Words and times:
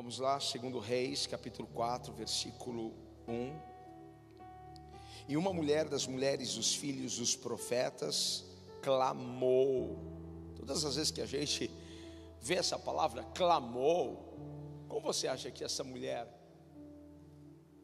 Vamos 0.00 0.18
lá, 0.18 0.40
segundo 0.40 0.78
Reis, 0.78 1.26
capítulo 1.26 1.68
4, 1.74 2.10
versículo 2.14 2.94
1. 3.28 3.54
E 5.28 5.36
uma 5.36 5.52
mulher 5.52 5.90
das 5.90 6.06
mulheres 6.06 6.54
dos 6.54 6.74
filhos 6.74 7.18
dos 7.18 7.36
profetas 7.36 8.46
clamou. 8.80 9.98
Todas 10.56 10.86
as 10.86 10.96
vezes 10.96 11.10
que 11.10 11.20
a 11.20 11.26
gente 11.26 11.70
vê 12.40 12.54
essa 12.54 12.78
palavra 12.78 13.24
clamou, 13.34 14.38
como 14.88 15.02
você 15.02 15.28
acha 15.28 15.50
que 15.50 15.62
essa 15.62 15.84
mulher 15.84 16.26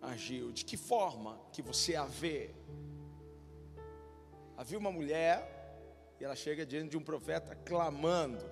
agiu? 0.00 0.52
De 0.52 0.64
que 0.64 0.78
forma 0.78 1.38
que 1.52 1.60
você 1.60 1.96
a 1.96 2.06
vê? 2.06 2.54
Havia 4.56 4.78
uma 4.78 4.90
mulher 4.90 6.16
e 6.18 6.24
ela 6.24 6.34
chega 6.34 6.64
diante 6.64 6.92
de 6.92 6.96
um 6.96 7.02
profeta 7.02 7.54
clamando. 7.54 8.42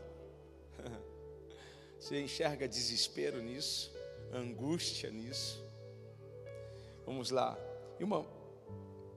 Você 2.04 2.20
enxerga 2.20 2.68
desespero 2.68 3.40
nisso, 3.40 3.90
angústia 4.30 5.10
nisso. 5.10 5.64
Vamos 7.06 7.30
lá. 7.30 7.58
E 7.98 8.04
uma, 8.04 8.26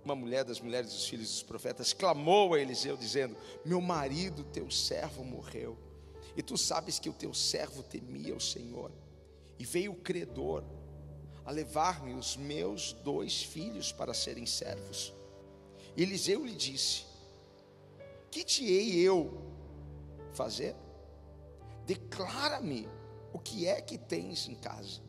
uma 0.05 0.15
mulher 0.15 0.45
das 0.45 0.61
mulheres 0.61 0.93
dos 0.93 1.05
filhos 1.05 1.27
dos 1.29 1.43
profetas 1.43 1.91
clamou 1.91 2.53
a 2.53 2.61
Eliseu, 2.61 2.95
dizendo: 2.95 3.35
Meu 3.65 3.81
marido, 3.81 4.41
teu 4.45 4.71
servo, 4.71 5.21
morreu. 5.21 5.77
E 6.33 6.41
tu 6.41 6.57
sabes 6.57 6.97
que 6.97 7.09
o 7.09 7.13
teu 7.13 7.33
servo 7.33 7.83
temia 7.83 8.33
o 8.33 8.39
Senhor. 8.39 8.89
E 9.59 9.65
veio 9.65 9.91
o 9.91 9.99
credor 9.99 10.63
a 11.43 11.51
levar-me 11.51 12.13
os 12.13 12.37
meus 12.37 12.93
dois 12.93 13.43
filhos 13.43 13.91
para 13.91 14.13
serem 14.13 14.45
servos. 14.45 15.13
E 15.93 16.03
Eliseu 16.03 16.45
lhe 16.45 16.55
disse: 16.55 17.03
Que 18.31 18.45
te 18.45 18.63
hei 18.63 18.95
eu 18.95 19.41
fazer? 20.31 20.73
Declara-me 21.87 22.85
o 23.31 23.39
que 23.39 23.65
é 23.65 23.81
que 23.81 23.97
tens 23.97 24.49
em 24.49 24.55
casa. 24.55 24.99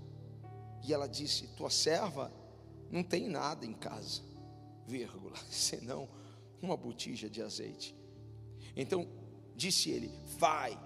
E 0.85 0.95
ela 0.95 1.09
disse: 1.09 1.49
Tua 1.49 1.71
serva 1.71 2.33
não 2.89 3.03
tem 3.03 3.29
nada 3.29 3.67
em 3.67 3.75
casa, 3.75 4.23
vírgula, 4.87 5.37
senão 5.51 6.09
uma 6.63 6.77
botija 6.77 7.29
de 7.29 7.43
azeite. 7.43 7.97
Então 8.77 9.09
disse 9.57 9.91
ele: 9.91 10.09
Vai, 10.39 10.79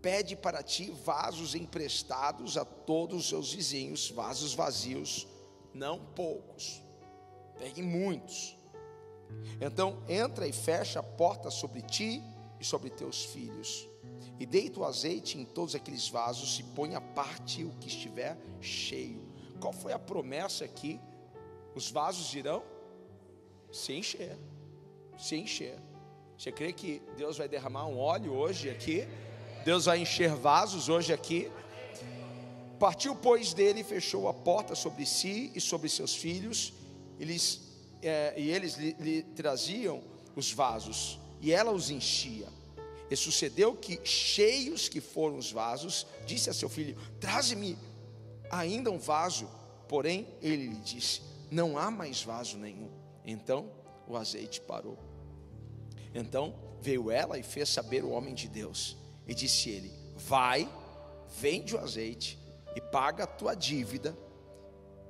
pede 0.00 0.36
para 0.36 0.62
ti 0.62 0.92
vasos 1.04 1.56
emprestados 1.56 2.56
a 2.56 2.64
todos 2.64 3.22
os 3.22 3.28
seus 3.28 3.52
vizinhos, 3.52 4.12
vasos 4.12 4.54
vazios, 4.54 5.26
não 5.74 5.98
poucos, 5.98 6.80
pegue 7.58 7.82
muitos. 7.82 8.56
Então 9.60 10.04
entra 10.08 10.46
e 10.46 10.52
fecha 10.52 11.00
a 11.00 11.02
porta 11.02 11.50
sobre 11.50 11.82
ti 11.82 12.22
e 12.64 12.66
sobre 12.66 12.88
teus 12.88 13.26
filhos 13.26 13.86
e 14.40 14.46
deita 14.46 14.80
o 14.80 14.84
azeite 14.84 15.38
em 15.38 15.44
todos 15.44 15.74
aqueles 15.74 16.08
vasos 16.08 16.58
e 16.58 16.62
põe 16.62 16.94
a 16.94 17.00
parte 17.00 17.62
o 17.62 17.70
que 17.78 17.88
estiver 17.88 18.36
cheio. 18.60 19.22
Qual 19.60 19.72
foi 19.72 19.92
a 19.92 19.98
promessa 19.98 20.64
aqui? 20.64 20.98
Os 21.74 21.90
vasos 21.90 22.34
irão 22.34 22.64
se 23.70 23.92
encher, 23.92 24.38
se 25.18 25.36
encher. 25.36 25.78
Você 26.38 26.50
crê 26.50 26.72
que 26.72 27.02
Deus 27.16 27.36
vai 27.36 27.48
derramar 27.48 27.86
um 27.86 27.98
óleo 27.98 28.32
hoje 28.32 28.70
aqui? 28.70 29.06
Deus 29.64 29.84
vai 29.84 30.00
encher 30.00 30.34
vasos 30.34 30.88
hoje 30.88 31.12
aqui? 31.12 31.50
Partiu, 32.78 33.14
pois, 33.14 33.52
dele 33.52 33.80
e 33.80 33.84
fechou 33.84 34.26
a 34.26 34.34
porta 34.34 34.74
sobre 34.74 35.04
si 35.06 35.52
e 35.54 35.60
sobre 35.60 35.88
seus 35.88 36.14
filhos, 36.14 36.72
eles, 37.20 37.60
é, 38.02 38.34
e 38.36 38.50
eles 38.50 38.74
lhe, 38.76 38.96
lhe 38.98 39.22
traziam 39.22 40.02
os 40.34 40.50
vasos, 40.50 41.20
e 41.44 41.52
ela 41.52 41.70
os 41.70 41.90
enchia. 41.90 42.48
E 43.10 43.14
sucedeu 43.14 43.76
que, 43.76 44.00
cheios 44.02 44.88
que 44.88 44.98
foram 44.98 45.36
os 45.36 45.52
vasos, 45.52 46.06
disse 46.24 46.48
a 46.48 46.54
seu 46.54 46.70
filho: 46.70 46.96
Traze-me 47.20 47.76
ainda 48.50 48.90
um 48.90 48.98
vaso. 48.98 49.46
Porém, 49.86 50.26
ele 50.40 50.68
lhe 50.68 50.80
disse: 50.80 51.20
Não 51.50 51.76
há 51.76 51.90
mais 51.90 52.22
vaso 52.22 52.56
nenhum. 52.56 52.90
Então 53.26 53.70
o 54.08 54.16
azeite 54.16 54.58
parou. 54.62 54.98
Então 56.14 56.54
veio 56.80 57.10
ela 57.10 57.38
e 57.38 57.42
fez 57.42 57.68
saber 57.68 58.02
o 58.02 58.10
homem 58.10 58.32
de 58.32 58.48
Deus. 58.48 58.96
E 59.28 59.34
disse 59.34 59.68
ele: 59.68 59.92
Vai, 60.16 60.66
vende 61.38 61.76
o 61.76 61.78
azeite 61.78 62.38
e 62.74 62.80
paga 62.80 63.24
a 63.24 63.26
tua 63.26 63.54
dívida, 63.54 64.16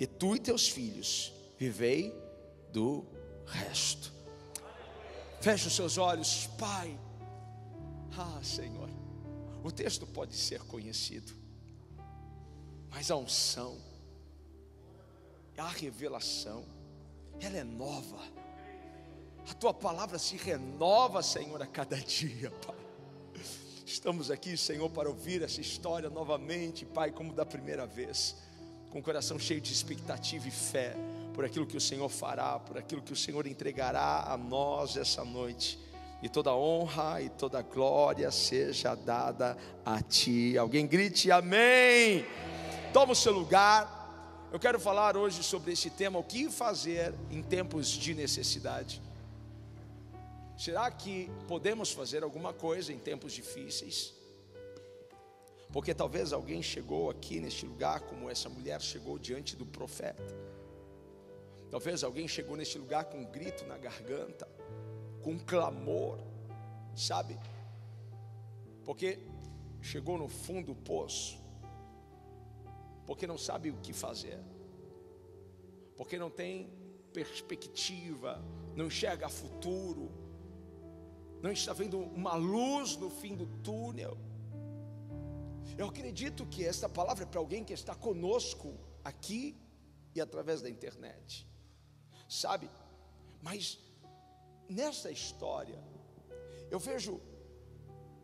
e 0.01 0.07
tu 0.07 0.35
e 0.35 0.41
teus 0.41 0.69
filhos 0.69 1.33
vivei 1.57 2.13
do 2.73 3.07
resto. 3.47 4.14
Feche 5.45 5.69
os 5.69 5.77
seus 5.77 5.99
olhos, 5.99 6.47
Pai. 6.59 6.99
Ah, 8.17 8.41
Senhor, 8.43 8.89
o 9.63 9.71
texto 9.71 10.07
pode 10.07 10.35
ser 10.35 10.63
conhecido, 10.63 11.35
mas 12.89 13.11
a 13.11 13.17
unção, 13.17 13.77
a 15.59 15.69
revelação, 15.69 16.65
ela 17.39 17.59
é 17.59 17.63
nova. 17.63 18.17
A 19.47 19.53
tua 19.53 19.75
palavra 19.75 20.19
se 20.19 20.35
renova, 20.39 21.23
Senhor, 21.23 21.61
a 21.61 21.67
cada 21.67 21.99
dia, 22.01 22.51
Pai. 22.67 23.43
Estamos 23.85 24.31
aqui, 24.31 24.57
Senhor, 24.57 24.89
para 24.89 25.11
ouvir 25.11 25.43
essa 25.43 25.61
história 25.61 26.09
novamente, 26.09 26.87
Pai, 26.87 27.13
como 27.13 27.35
da 27.35 27.45
primeira 27.45 27.87
vez, 27.87 28.35
com 28.89 28.99
o 28.99 29.03
coração 29.03 29.39
cheio 29.39 29.61
de 29.61 29.75
expectativa 29.75 30.49
e 30.49 30.51
fé 30.51 30.97
por 31.35 31.45
aquilo 31.45 31.67
que 31.67 31.77
o 31.77 31.81
Senhor 31.81 32.09
fará, 32.09 32.59
por 32.61 32.79
aquilo 32.79 33.03
que 33.03 33.13
o 33.13 33.17
Senhor 33.17 33.47
entregará 33.47 34.25
a 34.33 34.37
nós 34.39 34.97
essa 34.97 35.25
noite 35.25 35.79
e 36.23 36.29
toda 36.29 36.55
honra 36.55 37.21
e 37.21 37.29
toda 37.29 37.61
glória 37.61 38.31
seja 38.31 38.95
dada 38.95 39.59
a 39.85 40.01
Ti. 40.01 40.57
Alguém 40.57 40.87
grite 40.87 41.31
amém. 41.31 42.25
Toma 42.93 43.13
o 43.13 43.17
seu 43.17 43.33
lugar. 43.33 44.49
Eu 44.53 44.61
quero 44.61 44.79
falar 44.79 45.17
hoje 45.17 45.43
sobre 45.43 45.73
esse 45.73 45.91
tema: 45.91 46.19
o 46.19 46.23
que 46.23 46.49
fazer 46.49 47.13
em 47.31 47.43
tempos 47.43 47.89
de 47.89 48.15
necessidade. 48.15 49.03
Será 50.57 50.89
que 50.89 51.29
podemos 51.49 51.91
fazer 51.91 52.23
alguma 52.23 52.53
coisa 52.53 52.93
em 52.93 52.99
tempos 52.99 53.33
difíceis? 53.33 54.15
Porque 55.73 55.93
talvez 55.93 56.33
alguém 56.33 56.63
chegou 56.63 57.11
aqui 57.11 57.41
neste 57.41 57.67
lugar, 57.67 58.01
como 58.01 58.31
essa 58.31 58.49
mulher 58.49 58.81
chegou 58.81 59.19
diante 59.19 59.57
do 59.57 59.67
profeta. 59.67 60.23
Talvez 61.75 62.05
alguém 62.05 62.29
chegou 62.29 62.57
neste 62.57 62.79
lugar 62.79 63.07
com 63.07 63.19
um 63.19 63.25
grito 63.25 63.67
na 63.67 63.77
garganta 63.77 64.47
com 65.21 65.37
clamor, 65.37 66.21
sabe? 66.95 67.37
Porque 68.85 69.19
chegou 69.83 70.17
no 70.17 70.29
fundo 70.29 70.73
do 70.73 70.77
poço, 70.77 71.37
porque 73.05 73.27
não 73.27 73.37
sabe 73.37 73.73
o 73.73 73.79
que 73.79 73.93
fazer, 73.93 74.39
porque 75.97 76.17
não 76.17 76.31
tem 76.31 76.71
perspectiva, 77.13 78.41
não 78.77 78.87
enxerga 78.87 79.29
futuro, 79.29 80.13
não 81.43 81.51
está 81.51 81.73
vendo 81.73 81.99
uma 81.99 82.37
luz 82.37 82.97
no 82.97 83.11
fim 83.11 83.35
do 83.35 83.47
túnel. 83.65 84.17
Eu 85.77 85.89
acredito 85.89 86.47
que 86.47 86.65
esta 86.65 86.89
palavra 86.89 87.25
é 87.25 87.27
para 87.27 87.41
alguém 87.41 87.65
que 87.65 87.73
está 87.73 87.97
conosco 87.97 88.79
aqui 89.03 89.61
e 90.15 90.21
através 90.21 90.63
da 90.63 90.71
internet, 90.71 91.53
sabe? 92.29 92.71
Mas 93.43 93.79
nessa 94.69 95.11
história, 95.11 95.79
eu 96.71 96.79
vejo 96.79 97.21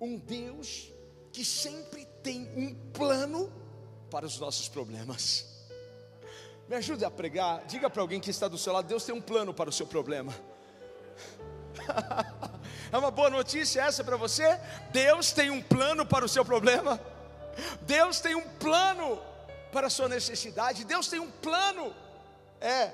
um 0.00 0.19
Deus 0.19 0.91
que 1.33 1.44
sempre 1.44 2.05
tem 2.22 2.49
um 2.56 2.75
plano 2.93 3.53
para 4.11 4.27
os 4.27 4.38
nossos 4.38 4.69
problemas. 4.69 5.47
Me 6.69 6.77
ajude 6.77 7.05
a 7.05 7.11
pregar, 7.11 7.65
diga 7.66 7.91
para 7.91 8.00
alguém 8.00 8.21
que 8.21 8.31
está 8.31 8.49
do 8.49 8.59
seu 8.59 8.72
lado: 8.72 8.87
Deus 8.88 9.05
tem 9.05 9.15
um 9.15 9.21
plano 9.21 9.53
para 9.53 9.69
o 9.69 9.72
seu 9.72 9.87
problema. 9.87 10.34
é 12.93 12.97
uma 12.97 13.11
boa 13.11 13.31
notícia 13.31 13.82
essa 13.82 14.03
para 14.03 14.17
você? 14.17 14.59
Deus 14.93 15.32
tem 15.32 15.50
um 15.50 15.62
plano 15.62 16.06
para 16.06 16.25
o 16.25 16.28
seu 16.28 16.44
problema. 16.44 17.00
Deus 17.82 18.21
tem 18.21 18.34
um 18.34 18.49
plano 18.59 19.21
para 19.73 19.87
a 19.88 19.91
sua 19.91 20.08
necessidade. 20.08 20.85
Deus 20.85 21.08
tem 21.08 21.20
um 21.20 21.31
plano. 21.31 21.94
É, 22.61 22.93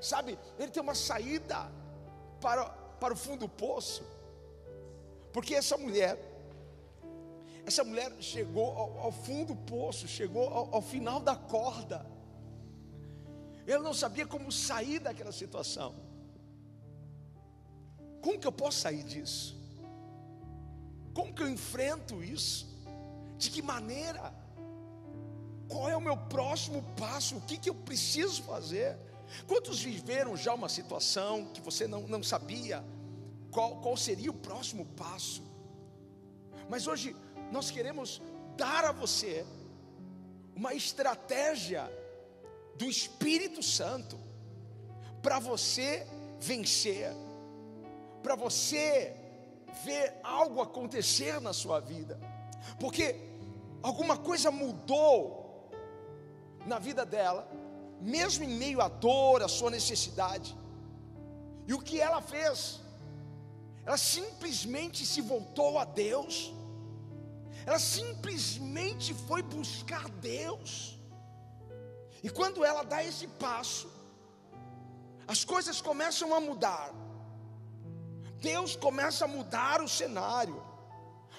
sabe, 0.00 0.38
Ele 0.58 0.70
tem 0.70 0.82
uma 0.82 0.94
saída 0.94 1.70
para 2.40 2.86
para 3.00 3.14
o 3.14 3.16
fundo 3.16 3.40
do 3.40 3.48
poço. 3.48 4.04
Porque 5.32 5.54
essa 5.54 5.76
mulher, 5.76 6.18
essa 7.64 7.84
mulher 7.84 8.12
chegou 8.20 8.76
ao, 8.76 8.98
ao 8.98 9.12
fundo 9.12 9.54
do 9.54 9.56
poço, 9.56 10.08
chegou 10.08 10.48
ao, 10.48 10.74
ao 10.76 10.82
final 10.82 11.20
da 11.20 11.36
corda. 11.36 12.06
Ela 13.66 13.82
não 13.82 13.94
sabia 13.94 14.26
como 14.26 14.50
sair 14.50 14.98
daquela 14.98 15.32
situação. 15.32 15.94
Como 18.22 18.38
que 18.38 18.46
eu 18.46 18.52
posso 18.52 18.78
sair 18.78 19.02
disso? 19.02 19.56
Como 21.12 21.32
que 21.32 21.42
eu 21.42 21.48
enfrento 21.48 22.22
isso? 22.22 22.66
De 23.36 23.50
que 23.50 23.60
maneira? 23.60 24.32
Qual 25.68 25.88
é 25.88 25.96
o 25.96 26.00
meu 26.00 26.16
próximo 26.16 26.82
passo? 26.96 27.36
O 27.36 27.40
que, 27.40 27.58
que 27.58 27.68
eu 27.68 27.74
preciso 27.74 28.42
fazer? 28.42 28.96
Quantos 29.46 29.80
viveram 29.80 30.36
já 30.36 30.54
uma 30.54 30.68
situação 30.68 31.46
que 31.52 31.60
você 31.60 31.86
não, 31.86 32.02
não 32.02 32.22
sabia 32.22 32.84
qual, 33.50 33.76
qual 33.76 33.96
seria 33.96 34.30
o 34.30 34.34
próximo 34.34 34.84
passo? 34.84 35.42
Mas 36.68 36.86
hoje 36.86 37.16
nós 37.50 37.70
queremos 37.70 38.20
dar 38.56 38.84
a 38.84 38.92
você 38.92 39.44
uma 40.54 40.74
estratégia 40.74 41.90
do 42.76 42.86
Espírito 42.86 43.62
Santo 43.62 44.18
para 45.22 45.38
você 45.38 46.06
vencer, 46.40 47.12
para 48.22 48.34
você 48.34 49.14
ver 49.84 50.14
algo 50.22 50.60
acontecer 50.60 51.40
na 51.40 51.52
sua 51.52 51.80
vida, 51.80 52.18
porque 52.78 53.16
alguma 53.82 54.16
coisa 54.16 54.50
mudou 54.50 55.70
na 56.66 56.78
vida 56.78 57.04
dela, 57.04 57.48
mesmo 58.00 58.44
em 58.44 58.48
meio 58.48 58.80
à 58.80 58.88
dor, 58.88 59.42
à 59.42 59.48
sua 59.48 59.70
necessidade. 59.70 60.56
E 61.66 61.74
o 61.74 61.80
que 61.80 62.00
ela 62.00 62.20
fez? 62.20 62.80
Ela 63.84 63.96
simplesmente 63.96 65.04
se 65.06 65.20
voltou 65.20 65.78
a 65.78 65.84
Deus. 65.84 66.52
Ela 67.64 67.78
simplesmente 67.78 69.14
foi 69.14 69.42
buscar 69.42 70.08
Deus. 70.08 70.98
E 72.22 72.30
quando 72.30 72.64
ela 72.64 72.82
dá 72.82 73.02
esse 73.04 73.26
passo, 73.26 73.88
as 75.26 75.44
coisas 75.44 75.80
começam 75.80 76.34
a 76.34 76.40
mudar. 76.40 76.92
Deus 78.40 78.76
começa 78.76 79.24
a 79.24 79.28
mudar 79.28 79.80
o 79.82 79.88
cenário. 79.88 80.62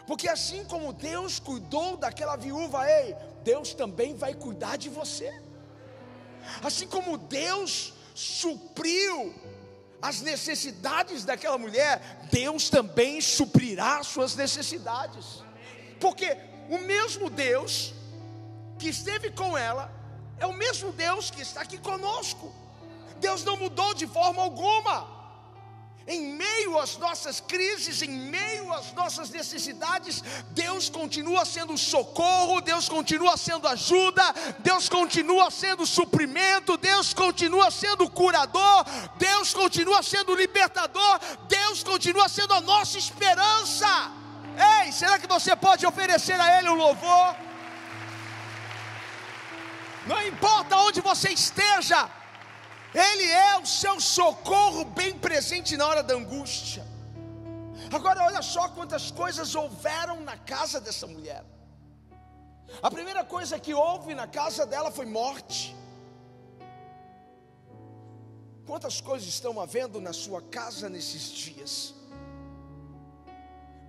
Porque 0.06 0.28
assim 0.28 0.64
como 0.66 0.94
Deus 0.94 1.40
cuidou 1.40 1.98
daquela 1.98 2.36
viúva, 2.36 2.90
ei, 2.90 3.16
Deus 3.44 3.74
também 3.74 4.16
vai 4.16 4.34
cuidar 4.34 4.78
de 4.78 4.90
você. 4.90 5.47
Assim 6.64 6.88
como 6.88 7.18
Deus 7.18 7.94
supriu 8.14 9.34
as 10.02 10.22
necessidades 10.22 11.26
daquela 11.26 11.58
mulher, 11.58 12.28
Deus 12.32 12.70
também 12.70 13.20
suprirá 13.22 14.04
suas 14.04 14.36
necessidades. 14.36 15.44
Porque 16.00 16.38
o 16.70 16.78
mesmo 16.80 17.30
Deus 17.30 17.94
que 18.78 18.90
esteve 18.90 19.32
com 19.32 19.58
ela 19.58 19.92
é 20.40 20.46
o 20.46 20.54
mesmo 20.54 20.92
Deus 20.92 21.32
que 21.32 21.42
está 21.42 21.62
aqui 21.62 21.78
conosco. 21.78 22.54
Deus 23.20 23.44
não 23.44 23.58
mudou 23.58 23.94
de 23.94 24.06
forma 24.06 24.42
alguma. 24.42 25.17
Em 26.08 26.22
meio 26.22 26.80
às 26.80 26.96
nossas 26.98 27.42
crises, 27.42 28.02
em 28.02 28.10
meio 28.10 28.72
às 28.72 28.94
nossas 28.94 29.30
necessidades, 29.30 30.24
Deus 30.52 30.88
continua 30.90 31.44
sendo 31.44 31.78
socorro, 31.78 32.62
Deus 32.62 32.88
continua 32.88 33.36
sendo 33.36 33.68
ajuda, 33.68 34.24
Deus 34.60 34.88
continua 34.88 35.52
sendo 35.52 35.86
suprimento, 35.86 36.78
Deus 36.78 37.14
continua 37.14 37.70
sendo 37.70 38.10
curador, 38.10 38.86
Deus 39.18 39.54
continua 39.54 40.02
sendo 40.02 40.34
libertador, 40.34 41.20
Deus 41.50 41.84
continua 41.84 42.30
sendo 42.30 42.54
a 42.54 42.62
nossa 42.62 42.98
esperança. 42.98 43.88
Ei, 44.86 44.94
será 44.94 45.20
que 45.20 45.28
você 45.28 45.58
pode 45.58 45.86
oferecer 45.86 46.40
a 46.40 46.58
Ele 46.58 46.70
o 46.70 46.72
um 46.72 46.76
louvor? 46.76 47.36
Não 50.06 50.26
importa 50.26 50.78
onde 50.78 51.02
você 51.02 51.32
esteja, 51.32 52.10
ele 52.98 53.26
é 53.26 53.60
o 53.60 53.66
seu 53.66 54.00
socorro 54.00 54.84
bem 54.86 55.18
presente 55.18 55.78
na 55.78 55.86
hora 55.88 56.02
da 56.02 56.16
angústia. 56.16 56.84
Agora, 57.94 58.24
olha 58.24 58.42
só 58.42 58.68
quantas 58.70 59.12
coisas 59.12 59.54
houveram 59.56 60.20
na 60.22 60.38
casa 60.38 60.82
dessa 60.82 61.06
mulher. 61.06 61.46
A 62.82 62.90
primeira 62.92 63.24
coisa 63.24 63.60
que 63.60 63.74
houve 63.74 64.16
na 64.16 64.28
casa 64.28 64.66
dela 64.66 64.92
foi 64.92 65.06
morte. 65.06 65.76
Quantas 68.66 69.00
coisas 69.00 69.28
estão 69.30 69.62
havendo 69.62 70.02
na 70.02 70.12
sua 70.12 70.42
casa 70.42 70.90
nesses 70.90 71.30
dias? 71.30 71.94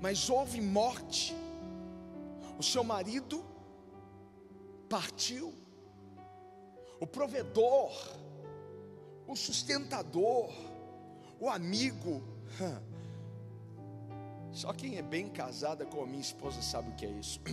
Mas 0.01 0.31
houve 0.31 0.61
morte. 0.61 1.35
O 2.59 2.63
seu 2.63 2.85
marido 2.85 3.45
partiu. 4.89 5.53
O 7.01 7.07
provedor 7.07 7.91
o 9.29 9.37
sustentador, 9.37 10.51
o 11.39 11.49
amigo. 11.49 12.23
Só 14.51 14.73
quem 14.73 14.97
é 14.97 15.03
bem 15.03 15.29
casada 15.29 15.85
com 15.85 16.03
a 16.03 16.07
minha 16.07 16.23
esposa 16.23 16.63
sabe 16.63 16.91
o 16.91 16.95
que 16.95 17.05
é 17.05 17.11
isso. 17.11 17.39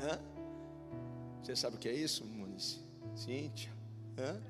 Hã? 0.00 0.18
Você 1.42 1.56
sabe 1.56 1.76
o 1.76 1.78
que 1.78 1.88
é 1.88 1.92
isso, 1.92 2.24
Muniz? 2.24 2.80
Cíntia? 3.16 3.72
Hã? 4.16 4.40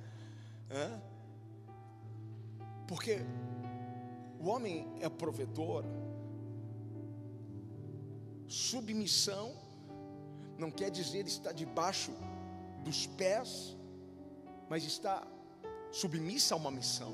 Hã? 0.70 1.02
Porque 2.86 3.20
o 4.38 4.48
homem 4.48 4.86
é 5.00 5.08
provedor, 5.08 5.84
submissão 8.46 9.54
não 10.58 10.70
quer 10.70 10.90
dizer 10.90 11.26
estar 11.26 11.52
debaixo 11.52 12.12
dos 12.84 13.06
pés 13.06 13.76
mas 14.70 14.84
está 14.84 15.26
submissa 15.90 16.54
a 16.54 16.56
uma 16.56 16.70
missão. 16.70 17.12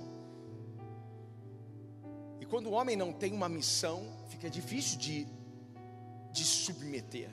E 2.38 2.44
quando 2.44 2.66
o 2.66 2.72
homem 2.72 2.94
não 2.94 3.14
tem 3.14 3.32
uma 3.32 3.48
missão, 3.48 4.06
fica 4.28 4.50
difícil 4.50 4.98
de, 4.98 5.26
de 6.30 6.44
submeter. 6.44 7.30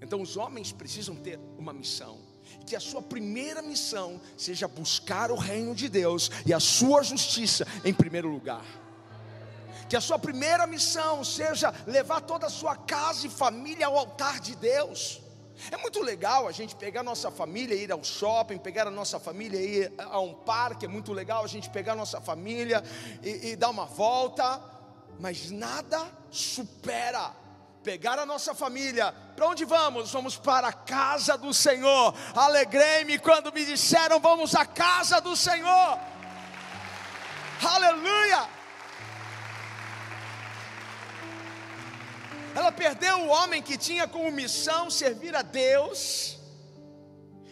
Então 0.00 0.22
os 0.22 0.38
homens 0.38 0.72
precisam 0.72 1.14
ter 1.14 1.38
uma 1.58 1.74
missão. 1.74 2.18
E 2.62 2.64
que 2.64 2.74
a 2.74 2.80
sua 2.80 3.02
primeira 3.02 3.60
missão 3.60 4.18
seja 4.38 4.66
buscar 4.66 5.30
o 5.30 5.36
reino 5.36 5.74
de 5.74 5.90
Deus 5.90 6.30
e 6.46 6.54
a 6.54 6.58
sua 6.58 7.02
justiça 7.02 7.66
em 7.84 7.92
primeiro 7.92 8.30
lugar. 8.30 8.64
Que 9.86 9.96
a 9.96 10.00
sua 10.00 10.18
primeira 10.18 10.66
missão 10.66 11.22
seja 11.22 11.74
levar 11.86 12.22
toda 12.22 12.46
a 12.46 12.50
sua 12.50 12.74
casa 12.74 13.26
e 13.26 13.30
família 13.30 13.86
ao 13.86 13.98
altar 13.98 14.40
de 14.40 14.56
Deus. 14.56 15.27
É 15.70 15.76
muito 15.76 16.00
legal 16.02 16.46
a 16.46 16.52
gente 16.52 16.76
pegar 16.76 17.00
a 17.00 17.04
nossa 17.04 17.30
família 17.30 17.74
e 17.74 17.84
ir 17.84 17.92
ao 17.92 18.02
shopping, 18.04 18.58
pegar 18.58 18.86
a 18.86 18.90
nossa 18.90 19.18
família 19.18 19.58
e 19.58 19.78
ir 19.78 19.92
a 19.98 20.20
um 20.20 20.34
parque, 20.34 20.86
é 20.86 20.88
muito 20.88 21.12
legal 21.12 21.44
a 21.44 21.48
gente 21.48 21.68
pegar 21.70 21.92
a 21.92 21.96
nossa 21.96 22.20
família 22.20 22.82
e, 23.22 23.50
e 23.50 23.56
dar 23.56 23.70
uma 23.70 23.84
volta, 23.84 24.60
mas 25.18 25.50
nada 25.50 26.06
supera 26.30 27.32
pegar 27.82 28.18
a 28.18 28.26
nossa 28.26 28.54
família, 28.54 29.14
para 29.34 29.46
onde 29.46 29.64
vamos? 29.64 30.12
Vamos 30.12 30.36
para 30.36 30.68
a 30.68 30.72
casa 30.72 31.38
do 31.38 31.54
Senhor. 31.54 32.14
Alegrei-me 32.34 33.18
quando 33.18 33.52
me 33.52 33.64
disseram: 33.64 34.20
vamos 34.20 34.54
à 34.54 34.66
casa 34.66 35.20
do 35.20 35.34
Senhor. 35.34 35.98
Aleluia! 37.62 38.57
Ela 42.58 42.72
perdeu 42.72 43.16
o 43.20 43.28
homem 43.28 43.62
que 43.62 43.78
tinha 43.78 44.08
como 44.08 44.32
missão 44.32 44.90
servir 44.90 45.34
a 45.36 45.42
Deus. 45.42 46.36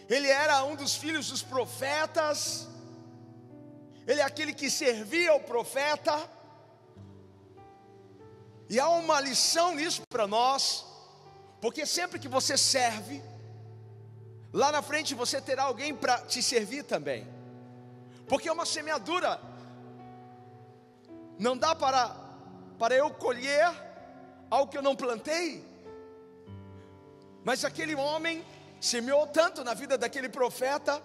Ele 0.09 0.27
era 0.27 0.65
um 0.65 0.75
dos 0.75 0.95
filhos 0.97 1.29
dos 1.29 1.41
profetas. 1.41 2.67
Ele 4.05 4.19
é 4.19 4.23
aquele 4.23 4.53
que 4.53 4.69
servia 4.69 5.33
o 5.33 5.39
profeta. 5.39 6.13
E 8.69 8.77
há 8.81 8.89
uma 8.89 9.21
lição 9.21 9.75
nisso 9.75 10.01
para 10.09 10.27
nós, 10.27 10.85
porque 11.61 11.85
sempre 11.85 12.19
que 12.19 12.27
você 12.27 12.57
serve, 12.57 13.23
lá 14.51 14.73
na 14.73 14.81
frente 14.81 15.15
você 15.15 15.39
terá 15.39 15.63
alguém 15.63 15.95
para 15.95 16.19
te 16.19 16.43
servir 16.43 16.83
também. 16.83 17.25
Porque 18.27 18.49
é 18.49 18.51
uma 18.51 18.65
semeadura. 18.65 19.39
Não 21.39 21.55
dá 21.57 21.73
para 21.73 22.13
para 22.77 22.93
eu 22.93 23.09
colher 23.09 23.86
algo 24.49 24.71
que 24.71 24.77
eu 24.77 24.81
não 24.81 24.95
plantei. 24.95 25.63
Mas 27.43 27.63
aquele 27.63 27.95
homem 27.95 28.43
semeou 28.79 29.27
tanto 29.27 29.63
na 29.63 29.73
vida 29.73 29.97
daquele 29.97 30.29
profeta, 30.29 31.01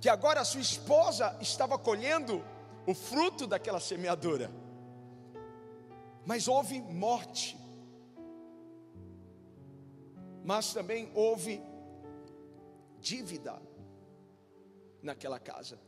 que 0.00 0.08
agora 0.08 0.40
a 0.40 0.44
sua 0.44 0.60
esposa 0.60 1.36
estava 1.40 1.78
colhendo 1.78 2.44
o 2.86 2.94
fruto 2.94 3.46
daquela 3.46 3.80
semeadura. 3.80 4.50
Mas 6.24 6.48
houve 6.48 6.80
morte, 6.80 7.58
mas 10.44 10.72
também 10.72 11.10
houve 11.14 11.62
dívida 12.98 13.60
naquela 15.02 15.38
casa. 15.38 15.78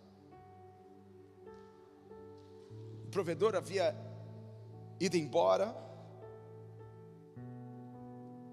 O 3.05 3.09
provedor 3.11 3.55
havia 3.55 3.95
ido 4.99 5.17
embora, 5.17 5.75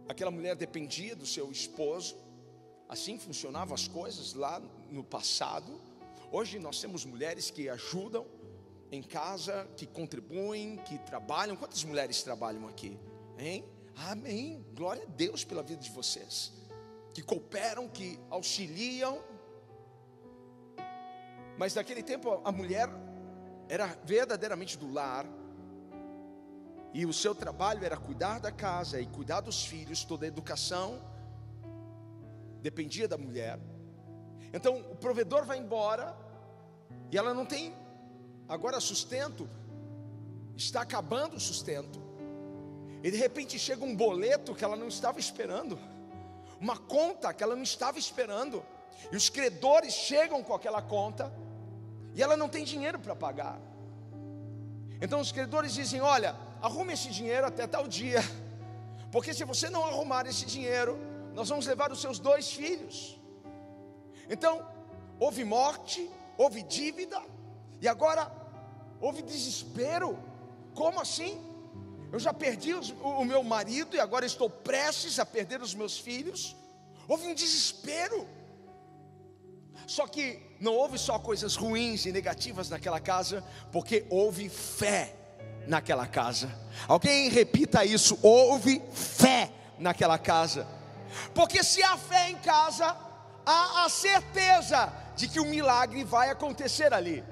Aquela 0.09 0.31
mulher 0.31 0.55
dependia 0.55 1.15
do 1.15 1.23
seu 1.27 1.51
esposo, 1.51 2.17
assim 2.89 3.19
funcionavam 3.19 3.75
as 3.75 3.87
coisas 3.87 4.33
lá 4.33 4.59
no 4.89 5.03
passado. 5.03 5.79
Hoje 6.31 6.57
nós 6.57 6.81
temos 6.81 7.05
mulheres 7.05 7.51
que 7.51 7.69
ajudam 7.69 8.25
em 8.91 9.03
casa, 9.03 9.69
que 9.77 9.85
contribuem, 9.85 10.77
que 10.77 10.97
trabalham. 10.97 11.55
Quantas 11.55 11.83
mulheres 11.83 12.23
trabalham 12.23 12.67
aqui? 12.67 12.97
Hein? 13.37 13.63
Amém. 13.95 14.65
Glória 14.73 15.03
a 15.03 15.05
Deus 15.05 15.43
pela 15.43 15.61
vida 15.61 15.79
de 15.79 15.91
vocês. 15.91 16.51
Que 17.13 17.21
cooperam, 17.21 17.87
que 17.87 18.19
auxiliam. 18.31 19.23
Mas 21.55 21.75
naquele 21.75 22.01
tempo 22.01 22.41
a 22.43 22.51
mulher 22.51 22.89
era 23.67 23.95
verdadeiramente 24.03 24.75
do 24.75 24.91
lar, 24.91 25.27
e 26.93 27.05
o 27.05 27.13
seu 27.13 27.35
trabalho 27.35 27.85
era 27.85 27.97
cuidar 27.97 28.39
da 28.39 28.51
casa 28.51 28.99
e 28.99 29.05
cuidar 29.05 29.41
dos 29.41 29.63
filhos, 29.65 30.03
toda 30.03 30.25
a 30.25 30.27
educação 30.27 30.99
dependia 32.61 33.07
da 33.07 33.17
mulher. 33.17 33.59
Então 34.53 34.79
o 34.91 34.95
provedor 34.95 35.45
vai 35.45 35.57
embora 35.57 36.15
e 37.11 37.17
ela 37.17 37.33
não 37.33 37.45
tem 37.45 37.73
agora 38.47 38.79
sustento, 38.79 39.47
está 40.57 40.81
acabando 40.81 41.35
o 41.35 41.39
sustento. 41.39 42.01
E 43.03 43.11
de 43.11 43.17
repente 43.17 43.57
chega 43.57 43.85
um 43.85 43.95
boleto 43.95 44.53
que 44.53 44.63
ela 44.63 44.75
não 44.75 44.87
estava 44.87 45.19
esperando, 45.19 45.79
uma 46.59 46.77
conta 46.77 47.33
que 47.33 47.43
ela 47.43 47.55
não 47.55 47.63
estava 47.63 47.97
esperando, 47.97 48.63
e 49.11 49.15
os 49.15 49.29
credores 49.29 49.93
chegam 49.93 50.43
com 50.43 50.53
aquela 50.53 50.81
conta, 50.81 51.31
e 52.13 52.21
ela 52.21 52.35
não 52.35 52.49
tem 52.49 52.65
dinheiro 52.65 52.99
para 52.99 53.15
pagar. 53.15 53.61
Então 54.99 55.21
os 55.21 55.31
credores 55.31 55.73
dizem: 55.73 56.01
Olha, 56.01 56.35
arrume 56.61 56.93
esse 56.93 57.09
dinheiro 57.09 57.47
até 57.47 57.65
tal 57.67 57.87
dia, 57.87 58.21
porque 59.11 59.33
se 59.33 59.43
você 59.43 59.69
não 59.69 59.85
arrumar 59.85 60.25
esse 60.27 60.45
dinheiro, 60.45 60.97
nós 61.33 61.49
vamos 61.49 61.65
levar 61.65 61.91
os 61.91 62.01
seus 62.01 62.19
dois 62.19 62.51
filhos. 62.51 63.19
Então, 64.29 64.65
houve 65.19 65.43
morte, 65.43 66.09
houve 66.37 66.61
dívida, 66.63 67.21
e 67.81 67.87
agora 67.87 68.31
houve 68.99 69.21
desespero. 69.21 70.17
Como 70.73 70.99
assim? 70.99 71.39
Eu 72.11 72.19
já 72.19 72.33
perdi 72.33 72.73
os, 72.73 72.91
o, 72.91 73.21
o 73.21 73.25
meu 73.25 73.43
marido 73.43 73.95
e 73.95 73.99
agora 73.99 74.25
estou 74.25 74.49
prestes 74.49 75.19
a 75.19 75.25
perder 75.25 75.61
os 75.61 75.73
meus 75.73 75.97
filhos. 75.97 76.55
Houve 77.07 77.27
um 77.27 77.33
desespero. 77.33 78.27
Só 79.87 80.05
que 80.05 80.39
não 80.59 80.75
houve 80.75 80.97
só 80.97 81.17
coisas 81.17 81.55
ruins 81.55 82.05
e 82.05 82.11
negativas 82.11 82.69
naquela 82.69 82.99
casa, 82.99 83.43
porque 83.71 84.05
houve 84.09 84.49
fé 84.49 85.15
naquela 85.69 86.07
casa. 86.07 86.49
Alguém 86.87 87.29
repita 87.29 87.85
isso: 87.85 88.17
houve 88.21 88.81
fé 88.91 89.51
naquela 89.77 90.17
casa. 90.17 90.67
Porque 91.33 91.63
se 91.63 91.81
há 91.81 91.95
fé 91.97 92.31
em 92.31 92.35
casa, 92.37 92.97
há 93.45 93.85
a 93.85 93.89
certeza 93.89 94.91
de 95.15 95.27
que 95.27 95.39
o 95.39 95.45
milagre 95.45 96.03
vai 96.03 96.29
acontecer 96.29 96.93
ali. 96.93 97.23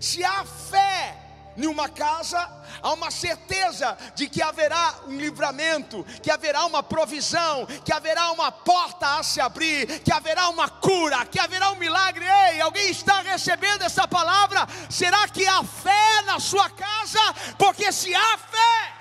Se 0.00 0.24
há 0.24 0.44
fé 0.44 1.16
em 1.56 1.66
uma 1.66 1.88
casa, 1.88 2.38
há 2.82 2.92
uma 2.92 3.10
certeza 3.10 3.96
de 4.14 4.28
que 4.28 4.42
haverá 4.42 4.94
um 5.06 5.16
livramento, 5.16 6.04
que 6.22 6.30
haverá 6.30 6.64
uma 6.64 6.82
provisão, 6.82 7.66
que 7.84 7.92
haverá 7.92 8.30
uma 8.32 8.52
porta 8.52 9.18
a 9.18 9.22
se 9.22 9.40
abrir, 9.40 10.00
que 10.00 10.12
haverá 10.12 10.48
uma 10.48 10.68
cura, 10.68 11.24
que 11.26 11.38
haverá 11.38 11.70
um 11.70 11.76
milagre. 11.76 12.24
Ei, 12.24 12.60
alguém 12.60 12.90
está 12.90 13.20
recebendo 13.20 13.82
essa 13.82 14.06
palavra? 14.06 14.66
Será 14.90 15.26
que 15.28 15.46
há 15.46 15.62
fé 15.64 16.22
na 16.26 16.38
sua 16.38 16.68
casa? 16.70 17.20
Porque 17.58 17.90
se 17.92 18.14
há 18.14 18.38
fé, 18.38 18.92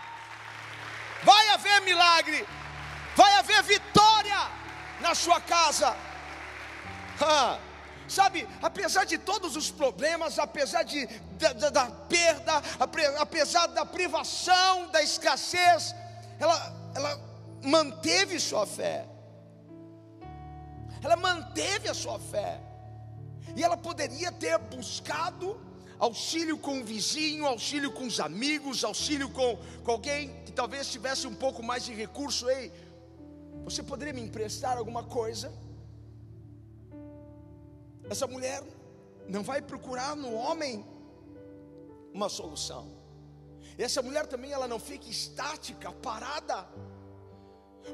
vai 1.24 1.50
haver 1.50 1.82
milagre, 1.82 2.48
vai 3.16 3.34
haver 3.36 3.64
vitória 3.64 4.40
na 5.02 5.14
sua 5.14 5.42
casa. 5.42 5.96
Ah. 7.18 7.58
Sabe, 8.08 8.48
apesar 8.62 9.06
de 9.06 9.18
todos 9.18 9.56
os 9.56 9.72
problemas, 9.72 10.38
apesar 10.38 10.84
de, 10.84 11.08
da, 11.40 11.54
da, 11.54 11.70
da 11.70 11.86
perda, 11.92 12.62
apesar 13.20 13.68
da 13.68 13.86
privação, 13.86 14.88
da 14.92 15.02
escassez, 15.02 15.96
ela, 16.40 16.92
ela 16.94 17.20
manteve 17.64 18.40
sua 18.40 18.66
fé. 18.66 19.08
Ela 21.02 21.16
manteve 21.16 21.90
a 21.90 21.94
sua 21.94 22.20
fé. 22.20 22.60
E 23.56 23.64
ela 23.64 23.78
poderia 23.78 24.32
ter 24.32 24.58
buscado 24.58 25.60
auxílio 25.98 26.58
com 26.58 26.82
o 26.82 26.84
vizinho, 26.84 27.46
auxílio 27.46 27.92
com 27.92 28.06
os 28.06 28.20
amigos, 28.20 28.84
auxílio 28.84 29.30
com, 29.30 29.58
com 29.84 29.92
alguém 29.92 30.30
que 30.46 30.52
talvez 30.52 30.92
tivesse 30.92 31.26
um 31.26 31.34
pouco 31.34 31.64
mais 31.64 31.86
de 31.86 31.94
recurso. 31.94 32.50
Ei, 32.50 32.72
você 33.64 33.82
poderia 33.82 34.14
me 34.14 34.22
emprestar 34.22 34.78
alguma 34.78 35.04
coisa? 35.04 35.52
Essa 38.10 38.28
mulher 38.28 38.64
não 39.28 39.44
vai 39.44 39.62
procurar 39.62 40.16
no 40.16 40.34
homem 40.34 40.86
uma 42.14 42.30
solução. 42.30 42.96
E 43.78 43.84
essa 43.84 44.02
mulher 44.02 44.26
também 44.28 44.52
ela 44.52 44.68
não 44.68 44.80
fica 44.80 45.10
estática, 45.10 45.92
parada. 45.92 46.68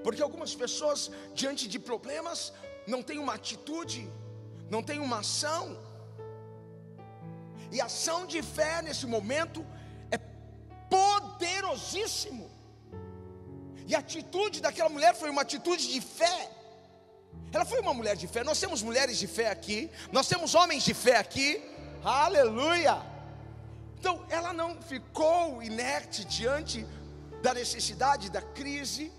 Porque 0.03 0.21
algumas 0.21 0.53
pessoas 0.53 1.11
diante 1.33 1.67
de 1.67 1.79
problemas 1.79 2.53
não 2.87 3.01
têm 3.01 3.19
uma 3.19 3.33
atitude, 3.33 4.09
não 4.69 4.83
têm 4.83 4.99
uma 4.99 5.19
ação. 5.19 5.77
E 7.71 7.79
ação 7.79 8.25
de 8.25 8.41
fé 8.41 8.81
nesse 8.81 9.05
momento 9.05 9.65
é 10.11 10.17
poderosíssimo. 10.89 12.49
E 13.87 13.95
a 13.95 13.99
atitude 13.99 14.61
daquela 14.61 14.89
mulher 14.89 15.15
foi 15.15 15.29
uma 15.29 15.41
atitude 15.41 15.87
de 15.87 16.01
fé. 16.01 16.60
Ela 17.53 17.65
foi 17.65 17.79
uma 17.81 17.93
mulher 17.93 18.15
de 18.15 18.27
fé. 18.27 18.43
Nós 18.43 18.59
temos 18.59 18.81
mulheres 18.81 19.17
de 19.17 19.27
fé 19.27 19.49
aqui, 19.49 19.91
nós 20.11 20.27
temos 20.27 20.55
homens 20.55 20.83
de 20.83 20.93
fé 20.93 21.17
aqui. 21.17 21.61
Aleluia! 22.03 22.97
Então, 23.99 24.25
ela 24.29 24.51
não 24.51 24.81
ficou 24.81 25.61
inerte 25.61 26.25
diante 26.25 26.87
da 27.41 27.53
necessidade, 27.53 28.31
da 28.31 28.41
crise. 28.41 29.11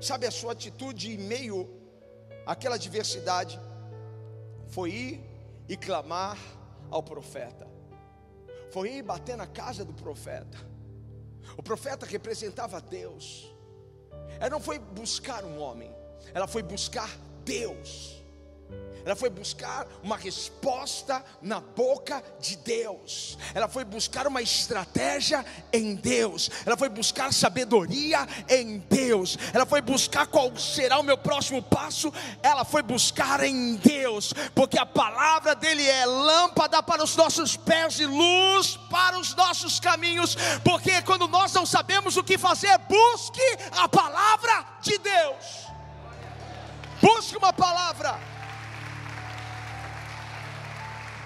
Sabe, 0.00 0.26
a 0.26 0.30
sua 0.30 0.52
atitude 0.52 1.12
em 1.12 1.18
meio 1.18 1.68
àquela 2.46 2.76
adversidade 2.76 3.60
foi 4.68 4.90
ir 4.90 5.20
e 5.68 5.76
clamar 5.76 6.38
ao 6.90 7.02
profeta. 7.02 7.68
Foi 8.72 8.94
ir 8.94 9.02
bater 9.02 9.36
na 9.36 9.46
casa 9.46 9.84
do 9.84 9.92
profeta. 9.92 10.58
O 11.56 11.62
profeta 11.62 12.06
representava 12.06 12.80
Deus. 12.80 13.54
Ela 14.38 14.50
não 14.50 14.60
foi 14.60 14.78
buscar 14.78 15.44
um 15.44 15.60
homem 15.60 15.94
ela 16.34 16.46
foi 16.46 16.62
buscar 16.62 17.10
Deus. 17.44 18.20
Ela 19.04 19.16
foi 19.16 19.30
buscar 19.30 19.86
uma 20.02 20.16
resposta 20.16 21.24
na 21.40 21.60
boca 21.60 22.22
de 22.38 22.56
Deus. 22.56 23.38
Ela 23.54 23.68
foi 23.68 23.84
buscar 23.84 24.26
uma 24.26 24.42
estratégia 24.42 25.44
em 25.72 25.94
Deus. 25.94 26.50
Ela 26.66 26.76
foi 26.76 26.88
buscar 26.88 27.32
sabedoria 27.32 28.26
em 28.48 28.78
Deus. 28.78 29.38
Ela 29.52 29.64
foi 29.64 29.80
buscar 29.80 30.26
qual 30.26 30.54
será 30.56 30.98
o 30.98 31.02
meu 31.02 31.16
próximo 31.16 31.62
passo. 31.62 32.12
Ela 32.42 32.64
foi 32.64 32.82
buscar 32.82 33.42
em 33.42 33.76
Deus, 33.76 34.34
porque 34.54 34.78
a 34.78 34.86
palavra 34.86 35.54
dele 35.54 35.86
é 35.86 36.04
lâmpada 36.04 36.82
para 36.82 37.02
os 37.02 37.16
nossos 37.16 37.56
pés 37.56 37.98
e 38.00 38.06
luz 38.06 38.78
para 38.90 39.18
os 39.18 39.34
nossos 39.34 39.80
caminhos. 39.80 40.36
Porque 40.62 41.00
quando 41.02 41.26
nós 41.26 41.52
não 41.52 41.64
sabemos 41.64 42.16
o 42.16 42.24
que 42.24 42.36
fazer, 42.36 42.76
busque 42.78 43.40
a 43.72 43.88
palavra 43.88 44.66
de 44.82 44.98
Deus. 44.98 45.69
Busque 47.00 47.36
uma 47.36 47.52
palavra. 47.52 48.18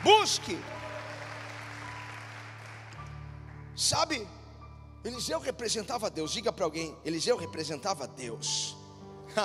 Busque. 0.02 0.58
Sabe, 3.76 4.26
Eliseu 5.04 5.40
representava 5.40 6.08
Deus. 6.08 6.32
Diga 6.32 6.52
para 6.52 6.64
alguém: 6.64 6.96
Eliseu 7.04 7.36
representava 7.36 8.06
Deus. 8.06 8.76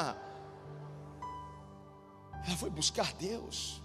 Ela 2.45 2.57
foi 2.57 2.69
buscar 2.69 3.11
Deus. 3.13 3.81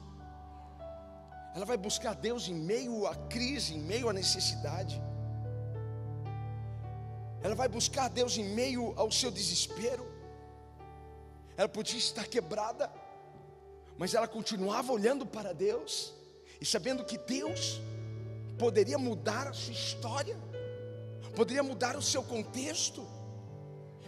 Ela 1.54 1.64
vai 1.64 1.76
buscar 1.76 2.14
Deus 2.14 2.48
em 2.48 2.54
meio 2.54 3.06
à 3.06 3.14
crise, 3.14 3.74
em 3.74 3.80
meio 3.80 4.08
à 4.08 4.12
necessidade. 4.12 5.00
Ela 7.42 7.54
vai 7.54 7.68
buscar 7.68 8.08
Deus 8.08 8.36
em 8.36 8.44
meio 8.44 8.92
ao 8.96 9.10
seu 9.10 9.30
desespero 9.30 10.13
ela 11.56 11.68
podia 11.68 11.98
estar 11.98 12.26
quebrada, 12.26 12.90
mas 13.96 14.14
ela 14.14 14.26
continuava 14.26 14.92
olhando 14.92 15.24
para 15.24 15.52
Deus 15.52 16.12
e 16.60 16.66
sabendo 16.66 17.04
que 17.04 17.18
Deus 17.18 17.80
poderia 18.58 18.98
mudar 18.98 19.48
a 19.48 19.52
sua 19.52 19.72
história, 19.72 20.36
poderia 21.34 21.62
mudar 21.62 21.96
o 21.96 22.02
seu 22.02 22.22
contexto. 22.22 23.06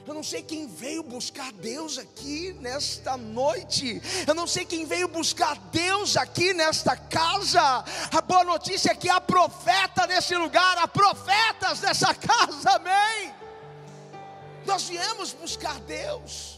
Eu 0.06 0.14
não 0.14 0.22
sei 0.22 0.40
quem 0.40 0.68
veio 0.68 1.02
buscar 1.02 1.50
Deus 1.52 1.98
aqui 1.98 2.52
nesta 2.60 3.16
noite. 3.16 4.00
Eu 4.24 4.34
não 4.34 4.46
sei 4.46 4.64
quem 4.64 4.86
veio 4.86 5.08
buscar 5.08 5.58
Deus 5.72 6.16
aqui 6.16 6.54
nesta 6.54 6.96
casa. 6.96 7.60
A 8.12 8.20
boa 8.20 8.44
notícia 8.44 8.92
é 8.92 8.94
que 8.94 9.08
há 9.08 9.20
profeta 9.20 10.06
nesse 10.06 10.36
lugar, 10.36 10.78
há 10.78 10.86
profetas 10.86 11.80
nessa 11.80 12.14
casa, 12.14 12.70
amém. 12.70 13.34
Nós 14.64 14.84
viemos 14.84 15.32
buscar 15.32 15.80
Deus. 15.80 16.55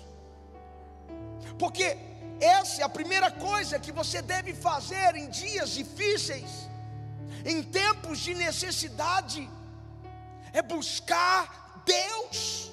Porque 1.59 1.97
essa 2.41 2.83
é 2.83 2.85
a 2.85 2.89
primeira 2.89 3.31
coisa 3.31 3.79
que 3.79 3.93
você 4.01 4.23
deve 4.23 4.55
fazer 4.55 5.17
em 5.17 5.29
dias 5.29 5.71
difíceis, 5.71 6.51
em 7.45 7.63
tempos 7.63 8.19
de 8.21 8.35
necessidade, 8.35 9.49
é 10.53 10.63
buscar 10.63 11.83
Deus. 11.85 12.71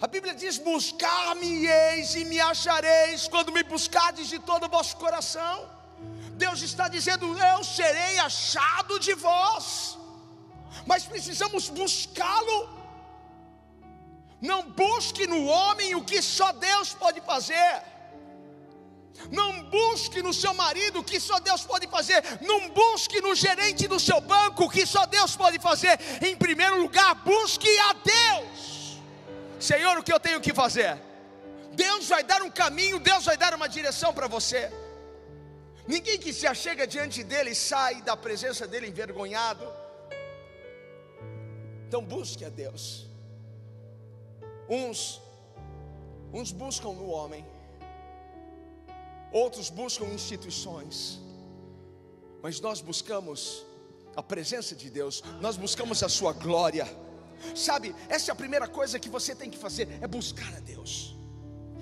A 0.00 0.06
Bíblia 0.06 0.34
diz: 0.34 0.58
Buscar-me-eis 0.58 2.14
e 2.14 2.24
me 2.24 2.40
achareis, 2.40 3.28
quando 3.28 3.52
me 3.52 3.62
buscardes 3.62 4.28
de 4.28 4.38
todo 4.38 4.66
o 4.66 4.68
vosso 4.68 4.96
coração. 4.96 5.68
Deus 6.34 6.60
está 6.62 6.88
dizendo: 6.88 7.26
Eu 7.38 7.64
serei 7.64 8.18
achado 8.18 8.98
de 8.98 9.14
vós, 9.14 9.98
mas 10.86 11.04
precisamos 11.04 11.68
buscá-lo 11.68 12.81
Não 14.50 14.60
busque 14.68 15.24
no 15.26 15.46
homem 15.46 15.94
o 15.94 16.04
que 16.04 16.20
só 16.20 16.50
Deus 16.52 16.92
pode 16.92 17.20
fazer. 17.20 17.82
Não 19.30 19.62
busque 19.64 20.20
no 20.20 20.34
seu 20.34 20.52
marido 20.52 20.98
o 20.98 21.04
que 21.04 21.20
só 21.20 21.38
Deus 21.38 21.62
pode 21.64 21.86
fazer. 21.86 22.20
Não 22.40 22.68
busque 22.70 23.20
no 23.20 23.36
gerente 23.36 23.86
do 23.86 24.00
seu 24.00 24.20
banco 24.20 24.64
o 24.64 24.70
que 24.70 24.84
só 24.84 25.06
Deus 25.06 25.36
pode 25.36 25.60
fazer. 25.60 25.96
Em 26.20 26.34
primeiro 26.36 26.80
lugar, 26.82 27.14
busque 27.14 27.68
a 27.78 27.92
Deus. 27.92 28.98
Senhor, 29.60 29.96
o 29.96 30.02
que 30.02 30.12
eu 30.12 30.18
tenho 30.18 30.40
que 30.40 30.52
fazer? 30.52 30.98
Deus 31.72 32.08
vai 32.08 32.24
dar 32.24 32.42
um 32.42 32.50
caminho, 32.50 32.98
Deus 32.98 33.24
vai 33.24 33.36
dar 33.36 33.54
uma 33.54 33.68
direção 33.68 34.12
para 34.12 34.26
você. 34.26 34.72
Ninguém 35.86 36.18
que 36.18 36.32
se 36.32 36.48
achega 36.48 36.84
diante 36.84 37.22
dele 37.22 37.54
sai 37.54 38.02
da 38.02 38.16
presença 38.16 38.66
dele 38.66 38.88
envergonhado. 38.88 39.72
Então 41.86 42.02
busque 42.02 42.44
a 42.44 42.48
Deus. 42.48 43.11
Uns, 44.68 45.20
uns 46.32 46.52
buscam 46.52 46.92
no 46.92 47.08
homem, 47.08 47.44
outros 49.32 49.70
buscam 49.70 50.06
instituições, 50.06 51.20
mas 52.42 52.60
nós 52.60 52.80
buscamos 52.80 53.64
a 54.16 54.22
presença 54.22 54.74
de 54.74 54.90
Deus, 54.90 55.22
nós 55.40 55.56
buscamos 55.56 56.02
a 56.02 56.08
Sua 56.08 56.32
glória. 56.32 56.86
Sabe, 57.56 57.94
essa 58.08 58.30
é 58.30 58.32
a 58.32 58.36
primeira 58.36 58.68
coisa 58.68 58.98
que 58.98 59.08
você 59.08 59.34
tem 59.34 59.50
que 59.50 59.58
fazer: 59.58 59.88
é 60.00 60.06
buscar 60.06 60.54
a 60.54 60.60
Deus. 60.60 61.16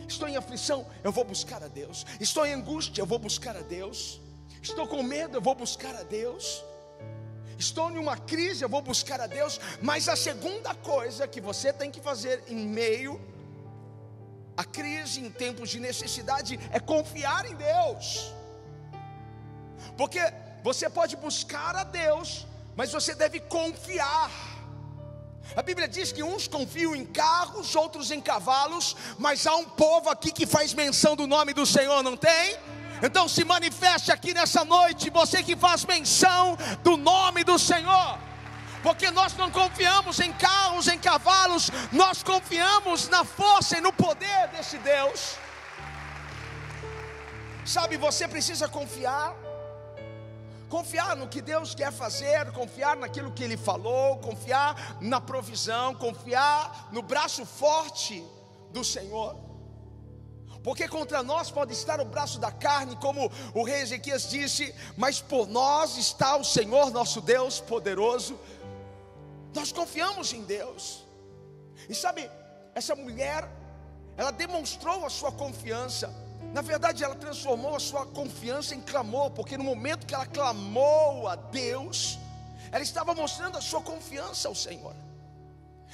Estou 0.09 0.29
em 0.29 0.37
aflição, 0.37 0.87
eu 1.05 1.13
vou 1.13 1.25
buscar 1.25 1.63
a 1.63 1.69
Deus. 1.69 2.05
Estou 2.19 2.45
em 2.45 2.55
angústia, 2.55 3.03
eu 3.03 3.07
vou 3.07 3.19
buscar 3.19 3.57
a 3.57 3.63
Deus. 3.63 4.21
Estou 4.63 4.87
com 4.87 5.03
medo, 5.03 5.37
eu 5.37 5.41
vou 5.41 5.55
buscar 5.55 5.95
a 5.95 6.03
Deus 6.03 6.65
estou 7.61 7.91
em 7.91 7.99
uma 7.99 8.17
crise, 8.17 8.63
eu 8.65 8.69
vou 8.69 8.83
buscar 8.83 9.21
a 9.21 9.27
Deus. 9.27 9.61
Mas 9.81 10.09
a 10.09 10.17
segunda 10.17 10.75
coisa 10.75 11.29
que 11.29 11.41
você 11.41 11.73
tem 11.73 11.91
que 11.91 12.01
fazer 12.01 12.43
em 12.49 12.67
meio 12.67 13.21
à 14.57 14.65
crise, 14.65 15.21
em 15.21 15.31
tempos 15.31 15.71
de 15.71 15.79
necessidade, 15.79 16.59
é 16.73 16.81
confiar 16.81 17.45
em 17.51 17.55
Deus. 17.55 18.33
Porque 19.97 20.21
você 20.63 20.89
pode 20.89 21.17
buscar 21.17 21.77
a 21.77 21.85
Deus, 21.85 22.47
mas 22.77 22.91
você 22.91 23.15
deve 23.15 23.39
confiar. 23.41 24.31
A 25.57 25.63
Bíblia 25.63 25.89
diz 25.89 26.13
que 26.13 26.23
uns 26.23 26.47
confiam 26.47 26.95
em 26.95 27.05
carros, 27.05 27.75
outros 27.75 28.11
em 28.11 28.21
cavalos, 28.21 28.97
mas 29.19 29.47
há 29.47 29.55
um 29.57 29.65
povo 29.65 30.09
aqui 30.09 30.31
que 30.31 30.47
faz 30.47 30.73
menção 30.73 31.17
do 31.17 31.27
nome 31.27 31.53
do 31.53 31.67
Senhor, 31.67 32.03
não 32.03 32.17
tem? 32.17 32.57
Então 33.03 33.29
se 33.29 33.45
manifeste 33.45 34.13
aqui 34.13 34.35
nessa 34.35 34.65
noite, 34.65 35.11
você 35.11 35.43
que 35.43 35.57
faz 35.57 35.85
menção 35.85 36.57
do 36.83 36.97
nome 36.97 37.45
do 37.45 37.59
Senhor. 37.59 38.19
Porque 38.83 39.11
nós 39.11 39.37
não 39.37 39.51
confiamos 39.51 40.21
em 40.21 40.33
carros, 40.33 40.89
em 40.89 40.99
cavalos, 40.99 41.71
nós 41.93 42.23
confiamos 42.23 43.09
na 43.09 43.25
força 43.25 43.79
e 43.79 43.81
no 43.81 43.93
poder 43.93 44.49
desse 44.49 44.79
Deus. 44.79 45.37
Sabe, 47.65 47.97
você 47.97 48.27
precisa 48.27 48.69
confiar. 48.69 49.35
Confiar 50.69 51.17
no 51.17 51.27
que 51.27 51.43
Deus 51.43 51.75
quer 51.75 51.93
fazer, 51.93 52.53
confiar 52.53 52.97
naquilo 52.97 53.33
que 53.33 53.43
Ele 53.43 53.57
falou, 53.57 54.19
confiar 54.19 54.97
na 55.01 55.21
provisão, 55.21 55.95
confiar 55.95 56.89
no 56.93 57.03
braço 57.03 57.45
forte 57.45 58.25
do 58.71 58.85
Senhor. 58.85 59.50
Porque 60.63 60.87
contra 60.87 61.23
nós 61.23 61.51
pode 61.51 61.73
estar 61.73 62.01
o 62.01 62.05
braço 62.05 62.39
da 62.39 62.53
carne, 62.53 62.95
como 62.97 63.31
o 63.55 63.63
rei 63.63 63.81
Ezequias 63.81 64.29
disse, 64.29 64.75
mas 64.97 65.21
por 65.21 65.49
nós 65.49 65.97
está 65.97 66.37
o 66.37 66.45
Senhor 66.45 66.91
nosso 66.91 67.21
Deus 67.21 67.61
poderoso. 67.61 68.39
Nós 69.55 69.73
confiamos 69.73 70.33
em 70.33 70.43
Deus. 70.43 71.05
E 71.89 71.95
sabe, 71.95 72.31
essa 72.75 72.95
mulher, 72.95 73.49
ela 74.17 74.31
demonstrou 74.31 75.05
a 75.05 75.11
sua 75.11 75.33
confiança. 75.33 76.13
Na 76.53 76.61
verdade, 76.61 77.03
ela 77.03 77.15
transformou 77.15 77.75
a 77.77 77.81
sua 77.81 78.05
confiança 78.05 78.75
em 78.75 78.81
clamor, 78.81 79.31
porque 79.31 79.57
no 79.57 79.65
momento 79.65 80.07
que 80.07 80.15
ela 80.15 80.27
clamou 80.27 81.27
a 81.27 81.37
Deus, 81.37 82.19
ela 82.71 82.83
estava 82.83 83.15
mostrando 83.15 83.57
a 83.57 83.61
sua 83.61 83.81
confiança 83.81 84.47
ao 84.49 84.55
Senhor. 84.55 84.95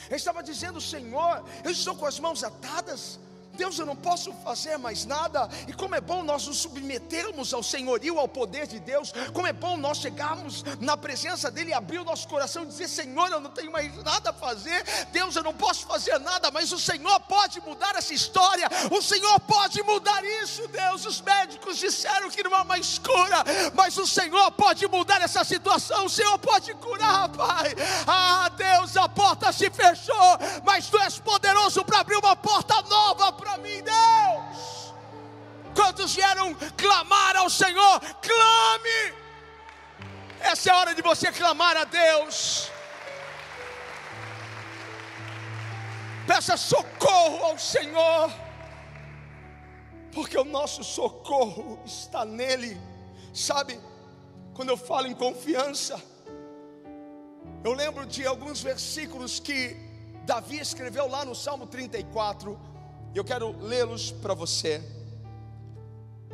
Ela 0.07 0.17
estava 0.17 0.43
dizendo: 0.43 0.81
Senhor, 0.81 1.45
eu 1.65 1.71
estou 1.71 1.95
com 1.95 2.07
as 2.07 2.19
mãos 2.19 2.43
atadas, 2.43 3.19
Deus, 3.57 3.79
eu 3.79 3.87
não 3.87 3.97
posso 3.97 4.33
fazer 4.45 4.77
mais 4.77 5.05
nada. 5.05 5.49
E 5.67 5.73
como 5.73 5.95
é 5.95 6.01
bom 6.01 6.23
nós 6.23 6.47
nos 6.47 6.59
submetermos 6.59 7.53
ao 7.55 7.63
senhorio, 7.63 8.19
ao 8.19 8.29
poder 8.29 8.67
de 8.67 8.79
Deus. 8.79 9.13
Como 9.33 9.47
é 9.47 9.53
bom 9.53 9.77
nós 9.77 9.99
chegarmos 9.99 10.63
na 10.81 10.97
presença 10.97 11.51
dEle 11.51 11.71
e 11.71 11.75
abrir 11.75 11.99
o 11.99 12.05
nosso 12.05 12.29
coração 12.29 12.63
e 12.65 12.67
dizer: 12.67 12.89
Senhor, 12.89 13.29
eu 13.31 13.41
não 13.41 13.51
tenho 13.51 13.71
mais 13.71 13.95
nada 14.03 14.31
a 14.31 14.33
fazer. 14.33 14.85
Deus, 15.13 15.37
eu 15.37 15.43
não 15.43 15.55
posso 15.55 15.87
fazer 15.87 16.19
nada, 16.19 16.51
mas 16.51 16.73
o 16.73 16.79
Senhor 16.79 17.19
pode 17.21 17.61
mudar 17.61 17.95
essa 17.97 18.13
história. 18.13 18.69
O 18.91 19.01
Senhor 19.03 19.39
pode 19.41 19.83
mudar 19.83 20.23
isso, 20.43 20.67
Deus. 20.69 21.07
Os 21.07 21.21
médicos 21.21 21.79
disseram 21.79 22.31
que 22.31 22.43
não 22.43 22.55
há 22.55 22.65
mais 22.65 22.99
cura, 22.99 23.45
mas 23.75 23.97
o 23.97 24.07
Senhor 24.07 24.51
pode 24.53 24.87
mudar 24.89 25.21
essa 25.23 25.45
situação. 25.45 26.05
O 26.07 26.11
Senhor 26.11 26.39
pode 26.39 26.75
curar, 26.75 27.29
Pai. 27.29 27.75
Ah, 28.07 28.49
Deus, 28.51 28.97
a 28.97 29.09
porta 29.09 29.53
se 29.53 29.71
fechou, 29.71 30.39
mas 30.65 30.89
Tu 30.97 30.99
és 30.99 31.19
poderoso 31.19 31.85
para 31.85 32.01
abrir 32.01 32.17
uma 32.17 32.35
porta 32.37 32.81
nova 32.83 33.33
para 33.47 33.59
mim, 33.59 33.81
Deus. 33.83 34.95
Quantos 35.75 36.15
vieram 36.15 36.55
clamar 36.77 37.37
ao 37.37 37.49
Senhor? 37.49 38.01
Clame. 38.29 39.01
Essa 40.41 40.71
é 40.71 40.73
a 40.73 40.79
hora 40.79 40.95
de 40.95 41.03
você 41.03 41.31
clamar 41.31 41.77
a 41.77 41.85
Deus. 41.85 42.71
Peça 46.27 46.57
socorro 46.57 47.45
ao 47.45 47.57
Senhor, 47.57 48.33
porque 50.13 50.37
o 50.37 50.45
nosso 50.45 50.83
socorro 50.83 51.81
está 51.85 52.25
nele. 52.25 52.81
Sabe, 53.33 53.79
quando 54.55 54.71
eu 54.71 54.77
falo 54.77 55.07
em 55.07 55.15
confiança, 55.15 56.03
eu 57.63 57.73
lembro 57.73 58.05
de 58.07 58.27
alguns 58.27 58.61
versículos 58.61 59.39
que 59.39 59.77
Davi 60.25 60.59
escreveu 60.59 61.07
lá 61.07 61.25
no 61.25 61.35
Salmo 61.35 61.67
34, 61.67 62.59
eu 63.19 63.25
quero 63.25 63.57
lê-los 63.61 64.11
para 64.11 64.35
você. 64.35 64.83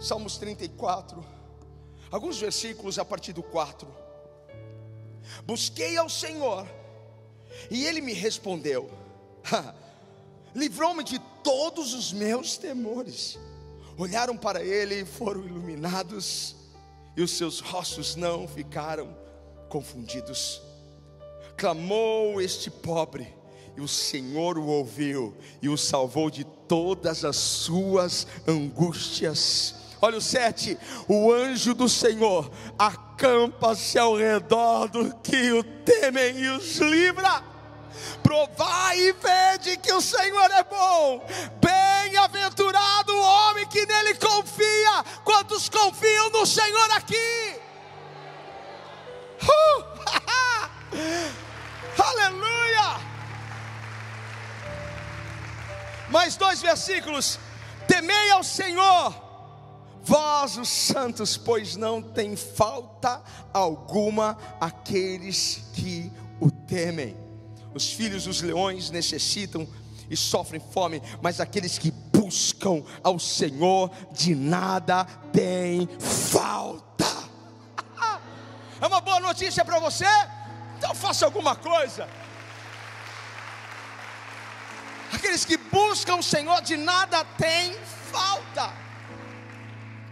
Salmos 0.01 0.37
34, 0.39 1.25
alguns 2.11 2.41
versículos 2.41 2.99
a 2.99 3.05
partir 3.05 3.33
do 3.33 3.43
4. 3.43 3.87
Busquei 5.45 5.97
ao 5.97 6.09
Senhor, 6.09 6.67
e 7.71 7.87
Ele 7.87 8.01
me 8.01 8.13
respondeu, 8.13 8.91
livrou-me 10.53 11.05
de 11.05 11.21
todos 11.45 11.95
os 11.95 12.13
meus 12.13 12.57
temores. 12.57 13.39
Olharam 13.97 14.37
para 14.37 14.65
Ele 14.65 15.03
e 15.03 15.05
foram 15.05 15.45
iluminados, 15.47 16.57
e 17.17 17.23
os 17.23 17.31
seus 17.31 17.61
rostos 17.61 18.17
não 18.17 18.49
ficaram 18.49 19.17
confundidos. 19.69 20.61
Clamou 21.57 22.41
este 22.41 22.71
pobre, 22.71 23.33
e 23.77 23.81
o 23.81 23.89
Senhor 23.89 24.59
o 24.59 24.67
ouviu 24.67 25.35
e 25.61 25.69
o 25.69 25.77
salvou 25.77 26.31
de 26.31 26.45
todas 26.45 27.25
as 27.25 27.37
suas 27.37 28.27
angústias. 28.47 29.75
Olha 30.01 30.19
o 30.19 30.21
7: 30.21 30.77
o 31.09 31.33
anjo 31.33 31.75
do 31.75 31.89
Senhor 31.89 32.51
acampa-se 32.79 33.99
ao 33.99 34.17
redor 34.17 34.89
do 34.89 35.15
que 35.17 35.53
o 35.53 35.63
temem 35.63 36.39
e 36.39 36.49
os 36.49 36.79
livra. 36.79 37.43
Provai 38.23 38.99
e 38.99 39.13
vede 39.13 39.77
que 39.77 39.93
o 39.93 40.01
Senhor 40.01 40.51
é 40.51 40.65
bom. 40.65 41.25
Bem-aventurado 41.61 43.15
o 43.15 43.23
homem 43.23 43.67
que 43.69 43.87
nele 43.87 44.15
confia. 44.15 45.05
Quantos 45.25 45.69
confiam 45.69 46.31
no 46.31 46.47
Senhor 46.47 46.91
aqui? 46.93 47.61
Uh! 49.43 49.85
Aleluia! 52.03 53.12
Mais 56.13 56.37
dois 56.37 56.61
versículos: 56.61 57.41
temei 57.89 58.31
ao 58.31 58.45
Senhor, 58.45 59.15
vós 60.03 60.59
os 60.59 60.69
santos, 60.69 61.39
pois 61.39 61.75
não 61.75 62.03
tem 62.03 62.37
falta 62.37 63.23
alguma 63.53 64.37
aqueles 64.61 65.65
que 65.73 66.13
o 66.39 66.51
temem. 66.51 67.17
Os 67.75 67.91
filhos 67.91 68.25
dos 68.25 68.43
leões 68.43 68.91
necessitam 68.91 69.67
e 70.11 70.17
sofrem 70.17 70.61
fome, 70.61 71.03
mas 71.23 71.41
aqueles 71.41 71.79
que 71.79 71.91
buscam 71.91 72.85
ao 73.03 73.19
Senhor 73.19 73.91
de 74.13 74.35
nada 74.35 75.07
tem 75.33 75.89
falta. 75.99 76.93
É 78.79 78.87
uma 78.89 79.01
boa 79.01 79.21
notícia 79.21 79.65
para 79.65 79.79
você? 79.79 80.05
Então 80.77 80.93
faça 80.93 81.25
alguma 81.25 81.55
coisa. 81.55 82.09
Aqueles 85.13 85.45
que 85.45 85.57
buscam 85.57 86.17
o 86.17 86.23
Senhor 86.23 86.63
de 86.63 86.77
nada 86.77 87.25
tem 87.37 87.75
falta. 88.11 88.73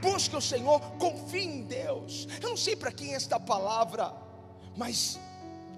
Busque 0.00 0.36
o 0.36 0.40
Senhor, 0.40 0.80
confie 0.98 1.44
em 1.44 1.62
Deus. 1.62 2.26
Eu 2.42 2.50
não 2.50 2.56
sei 2.56 2.76
para 2.76 2.92
quem 2.92 3.12
é 3.12 3.16
esta 3.16 3.38
palavra, 3.38 4.14
mas 4.76 5.18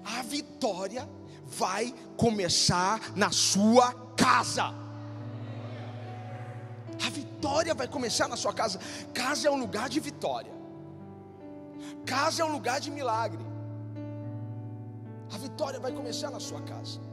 a 0.03 0.21
vitória 0.23 1.07
vai 1.45 1.93
começar 2.17 3.11
na 3.15 3.31
sua 3.31 3.93
casa. 4.15 4.73
A 7.05 7.09
vitória 7.09 7.73
vai 7.73 7.87
começar 7.87 8.27
na 8.27 8.37
sua 8.37 8.53
casa. 8.53 8.79
Casa 9.13 9.47
é 9.47 9.51
um 9.51 9.59
lugar 9.59 9.89
de 9.89 9.99
vitória. 9.99 10.53
Casa 12.05 12.41
é 12.41 12.45
um 12.45 12.51
lugar 12.51 12.79
de 12.79 12.91
milagre. 12.91 13.43
A 15.33 15.37
vitória 15.37 15.79
vai 15.79 15.91
começar 15.91 16.29
na 16.29 16.39
sua 16.39 16.61
casa. 16.61 17.12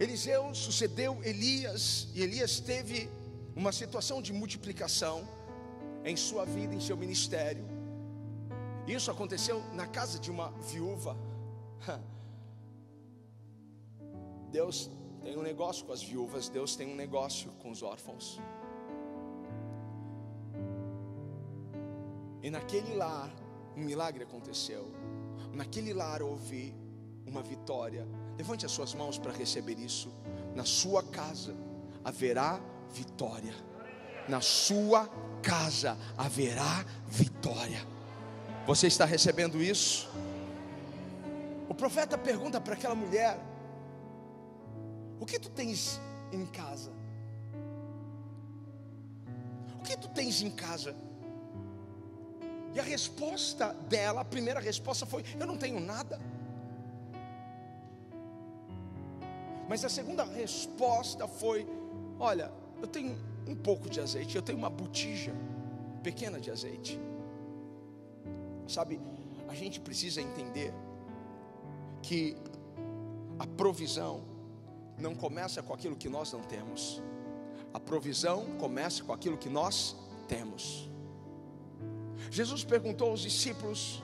Eliseu 0.00 0.54
sucedeu 0.54 1.22
Elias, 1.22 2.08
e 2.14 2.22
Elias 2.22 2.58
teve 2.58 3.10
uma 3.54 3.70
situação 3.70 4.22
de 4.22 4.32
multiplicação 4.32 5.28
em 6.02 6.16
sua 6.16 6.46
vida, 6.46 6.74
em 6.74 6.80
seu 6.80 6.96
ministério. 6.96 7.66
Isso 8.86 9.10
aconteceu 9.10 9.62
na 9.74 9.86
casa 9.86 10.18
de 10.18 10.30
uma 10.30 10.50
viúva. 10.72 11.14
Deus 14.50 14.90
tem 15.22 15.36
um 15.36 15.42
negócio 15.42 15.84
com 15.84 15.92
as 15.92 16.02
viúvas, 16.02 16.48
Deus 16.48 16.74
tem 16.74 16.90
um 16.90 16.96
negócio 16.96 17.50
com 17.60 17.70
os 17.70 17.82
órfãos. 17.82 18.40
E 22.42 22.48
naquele 22.48 22.94
lar, 22.94 23.30
um 23.76 23.82
milagre 23.82 24.24
aconteceu. 24.24 24.90
Naquele 25.52 25.92
lar 25.92 26.22
houve 26.22 26.74
uma 27.26 27.42
vitória. 27.42 28.08
Levante 28.40 28.64
as 28.64 28.72
suas 28.72 28.94
mãos 28.94 29.18
para 29.18 29.32
receber 29.32 29.78
isso. 29.78 30.10
Na 30.54 30.64
sua 30.64 31.02
casa 31.02 31.54
haverá 32.02 32.58
vitória. 32.90 33.52
Na 34.26 34.40
sua 34.40 35.06
casa 35.42 35.94
haverá 36.16 36.86
vitória. 37.06 37.86
Você 38.66 38.86
está 38.86 39.04
recebendo 39.04 39.62
isso? 39.62 40.08
O 41.68 41.74
profeta 41.74 42.16
pergunta 42.16 42.58
para 42.58 42.72
aquela 42.72 42.94
mulher: 42.94 43.38
O 45.20 45.26
que 45.26 45.38
tu 45.38 45.50
tens 45.50 46.00
em 46.32 46.46
casa? 46.46 46.90
O 49.78 49.82
que 49.82 49.98
tu 49.98 50.08
tens 50.08 50.40
em 50.40 50.50
casa? 50.50 50.96
E 52.74 52.80
a 52.80 52.82
resposta 52.82 53.74
dela, 53.90 54.22
a 54.22 54.24
primeira 54.24 54.60
resposta 54.60 55.04
foi: 55.04 55.26
Eu 55.38 55.46
não 55.46 55.58
tenho 55.58 55.78
nada. 55.78 56.18
Mas 59.70 59.84
a 59.84 59.88
segunda 59.88 60.24
resposta 60.24 61.28
foi: 61.28 61.64
Olha, 62.18 62.50
eu 62.82 62.88
tenho 62.88 63.16
um 63.46 63.54
pouco 63.54 63.88
de 63.88 64.00
azeite, 64.00 64.34
eu 64.34 64.42
tenho 64.42 64.58
uma 64.58 64.68
botija 64.68 65.32
pequena 66.02 66.40
de 66.40 66.50
azeite. 66.50 66.98
Sabe, 68.66 69.00
a 69.46 69.54
gente 69.54 69.78
precisa 69.78 70.20
entender 70.20 70.74
que 72.02 72.36
a 73.38 73.46
provisão 73.46 74.24
não 74.98 75.14
começa 75.14 75.62
com 75.62 75.72
aquilo 75.72 75.94
que 75.94 76.08
nós 76.08 76.32
não 76.32 76.42
temos, 76.42 77.00
a 77.72 77.78
provisão 77.78 78.56
começa 78.58 79.04
com 79.04 79.12
aquilo 79.12 79.38
que 79.38 79.48
nós 79.48 79.94
temos. 80.26 80.90
Jesus 82.28 82.64
perguntou 82.64 83.10
aos 83.10 83.20
discípulos: 83.20 84.02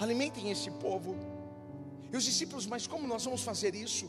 alimentem 0.00 0.50
esse 0.50 0.70
povo. 0.70 1.14
E 2.10 2.16
os 2.16 2.24
discípulos, 2.24 2.66
mas 2.66 2.86
como 2.86 3.06
nós 3.06 3.22
vamos 3.22 3.42
fazer 3.42 3.74
isso? 3.74 4.08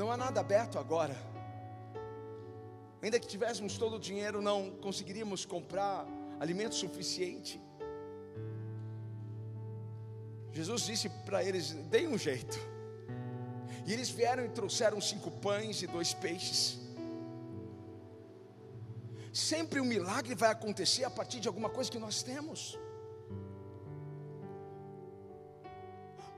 Não 0.00 0.10
há 0.10 0.16
nada 0.16 0.40
aberto 0.40 0.78
agora. 0.78 1.14
Ainda 3.02 3.20
que 3.20 3.26
tivéssemos 3.26 3.76
todo 3.76 3.96
o 3.96 4.00
dinheiro, 4.00 4.40
não 4.40 4.70
conseguiríamos 4.86 5.44
comprar 5.44 6.06
alimento 6.44 6.74
suficiente. 6.74 7.60
Jesus 10.52 10.86
disse 10.86 11.10
para 11.26 11.44
eles: 11.44 11.72
deem 11.94 12.08
um 12.08 12.16
jeito. 12.16 12.58
E 13.86 13.92
eles 13.92 14.08
vieram 14.08 14.42
e 14.46 14.48
trouxeram 14.48 14.98
cinco 15.02 15.30
pães 15.30 15.82
e 15.82 15.86
dois 15.86 16.14
peixes. 16.14 16.78
Sempre 19.34 19.82
um 19.82 19.84
milagre 19.84 20.34
vai 20.34 20.50
acontecer 20.50 21.04
a 21.04 21.10
partir 21.10 21.40
de 21.40 21.48
alguma 21.48 21.68
coisa 21.68 21.90
que 21.90 21.98
nós 21.98 22.22
temos. 22.22 22.78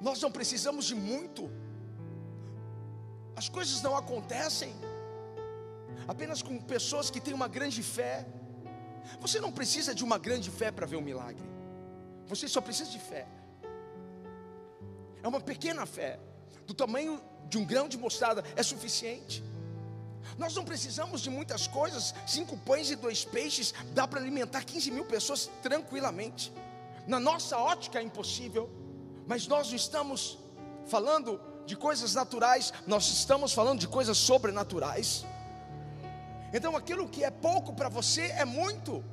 Nós 0.01 0.20
não 0.20 0.33
precisamos 0.33 0.87
de 0.87 0.96
muito. 0.96 1.48
As 3.42 3.48
coisas 3.48 3.83
não 3.83 3.96
acontecem 3.96 4.72
apenas 6.07 6.42
com 6.42 6.57
pessoas 6.61 7.11
que 7.11 7.20
têm 7.20 7.35
uma 7.35 7.48
grande 7.48 7.83
fé. 7.83 8.24
Você 9.20 9.40
não 9.40 9.50
precisa 9.50 9.92
de 9.92 10.05
uma 10.05 10.16
grande 10.16 10.48
fé 10.48 10.70
para 10.70 10.87
ver 10.87 10.94
um 10.94 11.00
milagre. 11.00 11.44
Você 12.28 12.46
só 12.46 12.61
precisa 12.61 12.88
de 12.88 13.00
fé. 13.00 13.26
É 15.24 15.26
uma 15.26 15.40
pequena 15.40 15.85
fé, 15.87 16.20
do 16.68 16.72
tamanho 16.72 17.20
de 17.48 17.59
um 17.59 17.64
grão 17.64 17.88
de 17.88 17.98
mostarda, 17.98 18.44
é 18.55 18.62
suficiente. 18.62 19.42
Nós 20.38 20.55
não 20.55 20.64
precisamos 20.64 21.20
de 21.20 21.28
muitas 21.28 21.66
coisas. 21.66 22.14
Cinco 22.24 22.57
pães 22.59 22.92
e 22.92 22.94
dois 22.94 23.24
peixes 23.24 23.74
dá 23.92 24.07
para 24.07 24.20
alimentar 24.20 24.62
15 24.62 24.88
mil 24.92 25.05
pessoas 25.05 25.50
tranquilamente. 25.64 26.52
Na 27.09 27.18
nossa 27.18 27.59
ótica 27.59 27.98
é 27.98 28.05
impossível, 28.05 28.70
mas 29.26 29.48
nós 29.48 29.68
não 29.68 29.74
estamos 29.74 30.38
falando 30.87 31.40
de 31.66 31.77
coisas 31.77 32.14
naturais, 32.14 32.72
nós 32.87 33.07
estamos 33.09 33.53
falando 33.53 33.81
de 33.81 33.88
coisas 33.88 34.18
sobrenaturais. 34.18 35.25
Então 36.53 36.77
aquilo 36.77 37.09
que 37.09 37.25
é 37.25 37.31
pouco 37.31 37.72
para 37.72 37.88
você 37.88 38.22
é 38.22 38.44
muito. 38.44 39.05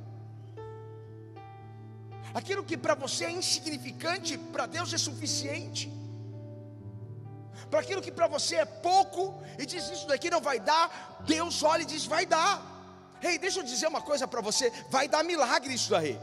Aquilo 2.34 2.62
que 2.62 2.76
para 2.76 2.94
você 2.94 3.24
é 3.24 3.30
insignificante, 3.30 4.38
para 4.38 4.66
Deus 4.66 4.92
é 4.92 4.98
suficiente 4.98 6.00
para 7.70 7.80
aquilo 7.80 8.02
que 8.02 8.10
para 8.10 8.26
você 8.26 8.56
é 8.56 8.64
pouco 8.64 9.40
e 9.58 9.64
diz 9.64 9.88
isso 9.88 10.06
daqui 10.08 10.28
não 10.28 10.40
vai 10.40 10.58
dar, 10.58 11.18
Deus 11.20 11.62
olha 11.62 11.82
e 11.82 11.86
diz 11.86 12.04
vai 12.04 12.26
dar. 12.26 12.60
Ei, 13.22 13.38
deixa 13.38 13.60
eu 13.60 13.62
dizer 13.62 13.86
uma 13.86 14.00
coisa 14.00 14.26
para 14.26 14.40
você, 14.40 14.72
vai 14.90 15.06
dar 15.06 15.22
milagre 15.22 15.72
isso 15.72 15.90
daí. 15.90 16.18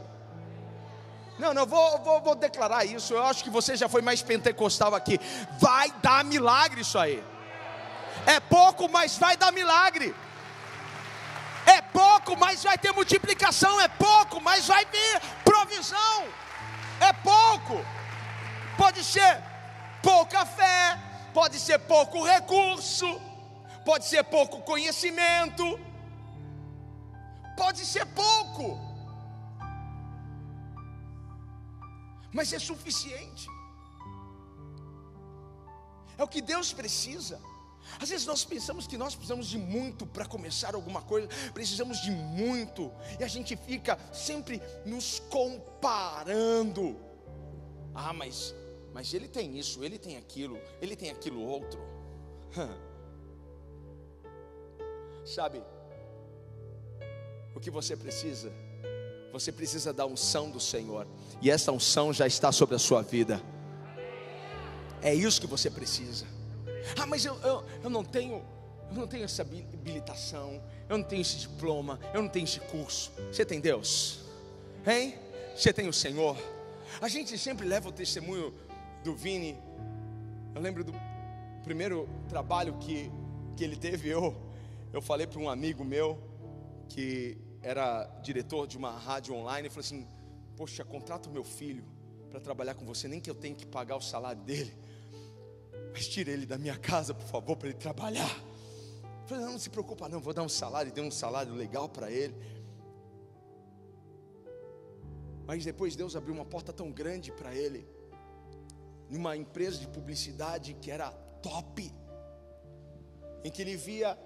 Não, 1.38 1.54
não, 1.54 1.64
vou, 1.64 1.98
vou, 1.98 2.20
vou 2.20 2.34
declarar 2.34 2.84
isso. 2.84 3.14
Eu 3.14 3.24
acho 3.24 3.44
que 3.44 3.50
você 3.50 3.76
já 3.76 3.88
foi 3.88 4.02
mais 4.02 4.22
pentecostal 4.22 4.94
aqui. 4.94 5.20
Vai 5.58 5.92
dar 6.02 6.24
milagre 6.24 6.80
isso 6.80 6.98
aí. 6.98 7.22
É 8.26 8.40
pouco, 8.40 8.88
mas 8.88 9.16
vai 9.16 9.36
dar 9.36 9.52
milagre. 9.52 10.14
É 11.64 11.80
pouco, 11.80 12.36
mas 12.36 12.64
vai 12.64 12.76
ter 12.76 12.92
multiplicação. 12.92 13.80
É 13.80 13.88
pouco, 13.88 14.40
mas 14.40 14.66
vai 14.66 14.84
vir 14.84 15.20
provisão. 15.44 16.26
É 17.00 17.12
pouco. 17.12 17.84
Pode 18.76 19.04
ser 19.04 19.42
pouca 20.02 20.44
fé, 20.46 20.98
pode 21.34 21.58
ser 21.58 21.78
pouco 21.80 22.24
recurso, 22.24 23.20
pode 23.84 24.04
ser 24.04 24.22
pouco 24.24 24.60
conhecimento, 24.62 25.78
pode 27.56 27.84
ser 27.84 28.06
pouco, 28.06 28.78
mas 32.32 32.52
é 32.52 32.58
suficiente. 32.58 33.48
É 36.16 36.22
o 36.22 36.28
que 36.28 36.42
Deus 36.42 36.72
precisa. 36.72 37.40
Às 38.00 38.10
vezes 38.10 38.26
nós 38.26 38.44
pensamos 38.44 38.86
que 38.86 38.98
nós 38.98 39.14
precisamos 39.14 39.46
de 39.46 39.56
muito 39.56 40.06
para 40.06 40.26
começar 40.26 40.74
alguma 40.74 41.00
coisa, 41.00 41.28
precisamos 41.54 42.02
de 42.02 42.10
muito, 42.10 42.92
e 43.18 43.24
a 43.24 43.28
gente 43.28 43.56
fica 43.56 43.98
sempre 44.12 44.60
nos 44.84 45.20
comparando. 45.30 46.96
Ah, 47.94 48.12
mas 48.12 48.54
mas 48.92 49.14
ele 49.14 49.28
tem 49.28 49.56
isso, 49.56 49.84
ele 49.84 49.96
tem 49.96 50.16
aquilo, 50.16 50.58
ele 50.80 50.96
tem 50.96 51.10
aquilo 51.10 51.40
outro. 51.40 51.80
Sabe, 55.24 55.62
o 57.54 57.60
que 57.60 57.70
você 57.70 57.96
precisa? 57.96 58.52
Você 59.32 59.52
precisa 59.52 59.92
da 59.92 60.06
unção 60.06 60.50
do 60.50 60.58
Senhor, 60.58 61.06
e 61.40 61.50
essa 61.50 61.70
unção 61.70 62.12
já 62.12 62.26
está 62.26 62.50
sobre 62.50 62.74
a 62.74 62.78
sua 62.78 63.02
vida. 63.02 63.40
É 65.02 65.14
isso 65.14 65.40
que 65.40 65.46
você 65.46 65.70
precisa. 65.70 66.26
Ah, 66.98 67.06
mas 67.06 67.24
eu, 67.24 67.36
eu, 67.42 67.64
eu 67.84 67.90
não 67.90 68.02
tenho, 68.02 68.42
eu 68.90 68.94
não 68.94 69.06
tenho 69.06 69.24
essa 69.24 69.42
habilitação, 69.42 70.62
eu 70.88 70.98
não 70.98 71.04
tenho 71.04 71.22
esse 71.22 71.36
diploma, 71.36 72.00
eu 72.14 72.22
não 72.22 72.28
tenho 72.28 72.44
esse 72.44 72.60
curso. 72.60 73.12
Você 73.30 73.44
tem 73.44 73.60
Deus, 73.60 74.20
hein? 74.86 75.14
Você 75.54 75.72
tem 75.72 75.88
o 75.88 75.92
Senhor. 75.92 76.36
A 77.00 77.08
gente 77.08 77.36
sempre 77.36 77.66
leva 77.66 77.88
o 77.88 77.92
testemunho 77.92 78.54
do 79.04 79.14
Vini, 79.14 79.56
eu 80.54 80.60
lembro 80.60 80.82
do 80.82 80.92
primeiro 81.62 82.08
trabalho 82.28 82.74
que, 82.78 83.10
que 83.56 83.62
ele 83.62 83.76
teve, 83.76 84.08
eu, 84.08 84.34
eu 84.92 85.02
falei 85.02 85.26
para 85.26 85.38
um 85.38 85.48
amigo 85.48 85.84
meu, 85.84 86.18
que 86.88 87.38
era 87.62 88.04
diretor 88.22 88.66
de 88.66 88.76
uma 88.76 88.90
rádio 88.90 89.34
online, 89.34 89.68
e 89.68 89.70
falei 89.70 89.86
assim: 89.86 90.06
Poxa, 90.56 90.84
contrata 90.84 91.28
o 91.28 91.32
meu 91.32 91.44
filho 91.44 91.84
para 92.30 92.40
trabalhar 92.40 92.74
com 92.74 92.84
você, 92.84 93.08
nem 93.08 93.20
que 93.20 93.30
eu 93.30 93.34
tenha 93.34 93.54
que 93.54 93.66
pagar 93.66 93.96
o 93.96 94.00
salário 94.00 94.42
dele, 94.42 94.72
mas 95.92 96.08
tira 96.08 96.30
ele 96.30 96.46
da 96.46 96.58
minha 96.58 96.76
casa, 96.76 97.14
por 97.14 97.26
favor, 97.26 97.56
para 97.56 97.68
ele 97.68 97.78
trabalhar. 97.78 98.36
Eu 99.22 99.28
falei: 99.28 99.44
Não, 99.44 99.52
não 99.52 99.58
se 99.58 99.70
preocupa, 99.70 100.08
não, 100.08 100.20
vou 100.20 100.34
dar 100.34 100.42
um 100.42 100.48
salário, 100.48 100.92
dei 100.92 101.02
um 101.02 101.10
salário 101.10 101.54
legal 101.54 101.88
para 101.88 102.10
ele. 102.10 102.34
Mas 105.46 105.64
depois 105.64 105.96
Deus 105.96 106.14
abriu 106.14 106.34
uma 106.34 106.44
porta 106.44 106.72
tão 106.72 106.92
grande 106.92 107.32
para 107.32 107.54
ele 107.54 107.88
numa 109.08 109.36
empresa 109.36 109.78
de 109.78 109.88
publicidade 109.88 110.74
que 110.74 110.90
era 110.90 111.10
top, 111.42 111.90
em 113.42 113.50
que 113.50 113.62
ele 113.62 113.76
via 113.76 114.18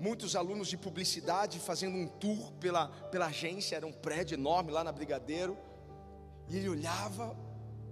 muitos 0.00 0.34
alunos 0.34 0.68
de 0.68 0.78
publicidade 0.78 1.60
fazendo 1.60 1.94
um 1.94 2.06
tour 2.06 2.52
pela, 2.52 2.88
pela 2.88 3.26
agência, 3.26 3.76
era 3.76 3.86
um 3.86 3.92
prédio 3.92 4.34
enorme 4.34 4.72
lá 4.72 4.82
na 4.82 4.90
Brigadeiro, 4.90 5.56
e 6.48 6.56
ele 6.56 6.70
olhava 6.70 7.36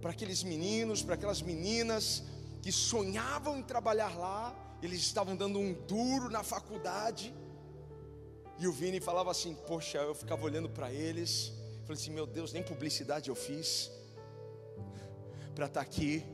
para 0.01 0.13
aqueles 0.13 0.43
meninos, 0.43 1.03
para 1.03 1.15
aquelas 1.15 1.43
meninas 1.43 2.25
que 2.63 2.73
sonhavam 2.73 3.59
em 3.59 3.63
trabalhar 3.63 4.17
lá, 4.17 4.55
eles 4.83 5.01
estavam 5.01 5.37
dando 5.37 5.59
um 5.59 5.75
duro 5.75 6.31
na 6.31 6.43
faculdade, 6.43 7.35
e 8.59 8.67
o 8.67 8.73
Vini 8.73 9.01
falava 9.01 9.31
assim: 9.31 9.55
Poxa, 9.67 9.99
eu 9.99 10.15
ficava 10.15 10.45
olhando 10.45 10.69
para 10.69 10.91
eles, 10.91 11.53
falei 11.83 12.01
assim: 12.01 12.11
Meu 12.11 12.27
Deus, 12.27 12.53
nem 12.53 12.63
publicidade 12.63 13.29
eu 13.29 13.37
fiz 13.37 13.91
para 15.55 15.67
estar 15.67 15.81
tá 15.81 15.87
aqui, 15.87 16.25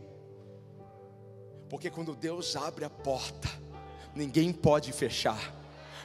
porque 1.68 1.90
quando 1.90 2.14
Deus 2.14 2.54
abre 2.54 2.84
a 2.84 2.90
porta, 2.90 3.48
ninguém 4.14 4.52
pode 4.52 4.92
fechar. 4.92 5.63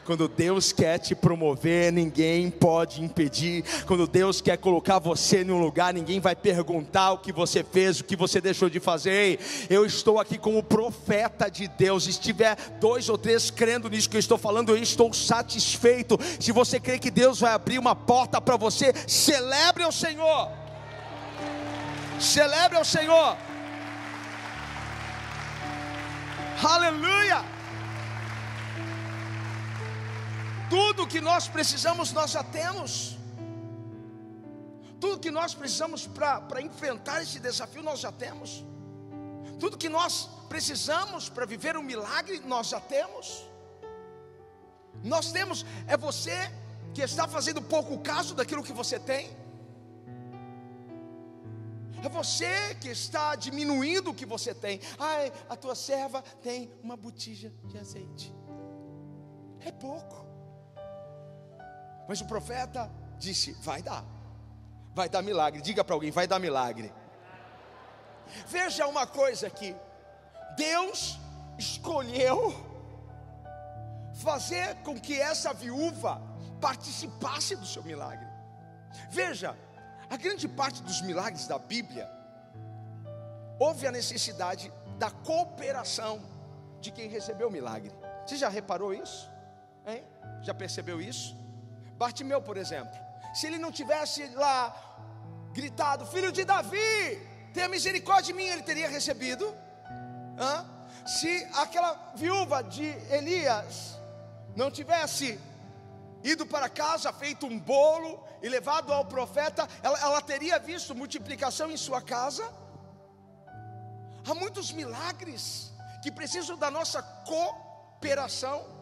Quando 0.09 0.27
Deus 0.27 0.71
quer 0.71 0.97
te 0.97 1.13
promover, 1.13 1.93
ninguém 1.93 2.49
pode 2.49 3.03
impedir. 3.03 3.63
Quando 3.85 4.07
Deus 4.07 4.41
quer 4.41 4.57
colocar 4.57 4.97
você 4.97 5.43
em 5.43 5.51
um 5.51 5.59
lugar, 5.59 5.93
ninguém 5.93 6.19
vai 6.19 6.35
perguntar 6.35 7.11
o 7.11 7.19
que 7.19 7.31
você 7.31 7.63
fez, 7.63 7.99
o 7.99 8.03
que 8.03 8.15
você 8.15 8.41
deixou 8.41 8.71
de 8.71 8.79
fazer. 8.79 9.39
Eu 9.69 9.85
estou 9.85 10.19
aqui 10.19 10.39
como 10.39 10.63
profeta 10.63 11.47
de 11.47 11.67
Deus. 11.67 12.05
Se 12.05 12.19
tiver 12.19 12.55
dois 12.79 13.07
ou 13.07 13.19
três 13.19 13.51
crendo 13.51 13.87
nisso 13.87 14.09
que 14.09 14.17
eu 14.17 14.19
estou 14.19 14.39
falando, 14.39 14.69
eu 14.69 14.81
estou 14.81 15.13
satisfeito. 15.13 16.17
Se 16.39 16.51
você 16.51 16.79
crê 16.79 16.97
que 16.97 17.11
Deus 17.11 17.39
vai 17.39 17.53
abrir 17.53 17.77
uma 17.77 17.95
porta 17.95 18.41
para 18.41 18.57
você, 18.57 18.91
celebre 19.05 19.85
o 19.85 19.91
Senhor. 19.91 20.49
Celebre 22.19 22.79
ao 22.79 22.83
Senhor. 22.83 23.37
Aleluia. 26.63 27.58
Tudo 30.69 31.07
que 31.07 31.19
nós 31.19 31.47
precisamos, 31.47 32.11
nós 32.11 32.31
já 32.31 32.43
temos. 32.43 33.17
Tudo 34.99 35.19
que 35.19 35.31
nós 35.31 35.55
precisamos 35.55 36.05
para 36.05 36.61
enfrentar 36.61 37.21
esse 37.23 37.39
desafio, 37.39 37.81
nós 37.81 37.99
já 37.99 38.11
temos. 38.11 38.63
Tudo 39.59 39.77
que 39.77 39.89
nós 39.89 40.29
precisamos 40.47 41.27
para 41.29 41.45
viver 41.45 41.75
um 41.75 41.81
milagre, 41.81 42.39
nós 42.45 42.67
já 42.67 42.79
temos. 42.79 43.45
Nós 45.03 45.31
temos, 45.31 45.65
é 45.87 45.97
você 45.97 46.51
que 46.93 47.01
está 47.01 47.27
fazendo 47.27 47.61
pouco 47.61 47.97
caso 47.99 48.35
daquilo 48.35 48.63
que 48.63 48.73
você 48.73 48.99
tem. 48.99 49.37
É 52.03 52.09
você 52.09 52.75
que 52.75 52.89
está 52.89 53.35
diminuindo 53.35 54.11
o 54.11 54.15
que 54.15 54.25
você 54.25 54.53
tem. 54.53 54.79
Ai, 54.97 55.31
a 55.49 55.55
tua 55.55 55.75
serva 55.75 56.21
tem 56.41 56.71
uma 56.81 56.95
botija 56.95 57.51
de 57.65 57.77
azeite. 57.77 58.33
É 59.61 59.71
pouco. 59.71 60.28
Mas 62.09 62.21
o 62.21 62.25
profeta 62.25 62.89
disse: 63.19 63.51
vai 63.61 63.83
dar, 63.83 64.03
vai 64.95 65.07
dar 65.07 65.21
milagre. 65.21 65.61
Diga 65.61 65.83
para 65.83 65.93
alguém: 65.93 66.09
vai 66.09 66.25
dar 66.25 66.39
milagre. 66.39 66.91
Veja 68.47 68.87
uma 68.87 69.05
coisa 69.05 69.45
aqui: 69.45 69.75
Deus 70.57 71.19
escolheu 71.59 72.65
fazer 74.23 74.73
com 74.77 74.99
que 74.99 75.21
essa 75.21 75.53
viúva 75.53 76.19
participasse 76.59 77.55
do 77.55 77.67
seu 77.67 77.83
milagre. 77.83 78.27
Veja, 79.11 79.55
a 80.09 80.17
grande 80.17 80.47
parte 80.47 80.81
dos 80.81 81.03
milagres 81.03 81.45
da 81.45 81.59
Bíblia 81.59 82.09
houve 83.59 83.85
a 83.85 83.91
necessidade 83.91 84.73
da 84.97 85.11
cooperação 85.11 86.19
de 86.81 86.89
quem 86.89 87.07
recebeu 87.07 87.49
o 87.49 87.51
milagre. 87.51 87.91
Você 88.25 88.35
já 88.35 88.49
reparou 88.49 88.95
isso? 88.95 89.29
Hein? 89.85 90.03
Já 90.41 90.55
percebeu 90.55 90.99
isso? 90.99 91.37
Bartimeu, 91.99 92.41
por 92.41 92.55
exemplo, 92.55 92.97
se 93.33 93.45
ele 93.45 93.57
não 93.57 93.73
tivesse 93.73 94.25
lá 94.27 94.73
gritado, 95.51 96.05
filho 96.05 96.31
de 96.31 96.45
Davi, 96.45 97.27
tenha 97.53 97.67
misericórdia 97.67 98.31
de 98.31 98.33
mim, 98.33 98.45
ele 98.45 98.63
teria 98.63 98.87
recebido. 98.87 99.53
Hã? 100.37 100.65
Se 101.05 101.45
aquela 101.55 102.13
viúva 102.15 102.63
de 102.63 102.85
Elias 103.11 103.99
não 104.55 104.71
tivesse 104.71 105.37
ido 106.23 106.45
para 106.45 106.69
casa, 106.69 107.11
feito 107.11 107.45
um 107.45 107.59
bolo 107.59 108.23
e 108.41 108.47
levado 108.47 108.93
ao 108.93 109.03
profeta, 109.03 109.67
ela, 109.83 109.99
ela 109.99 110.21
teria 110.21 110.57
visto 110.57 110.95
multiplicação 110.95 111.69
em 111.69 111.75
sua 111.75 112.01
casa. 112.01 112.49
Há 114.25 114.33
muitos 114.33 114.71
milagres 114.71 115.73
que 116.01 116.09
precisam 116.09 116.55
da 116.57 116.71
nossa 116.71 117.03
cooperação. 117.03 118.78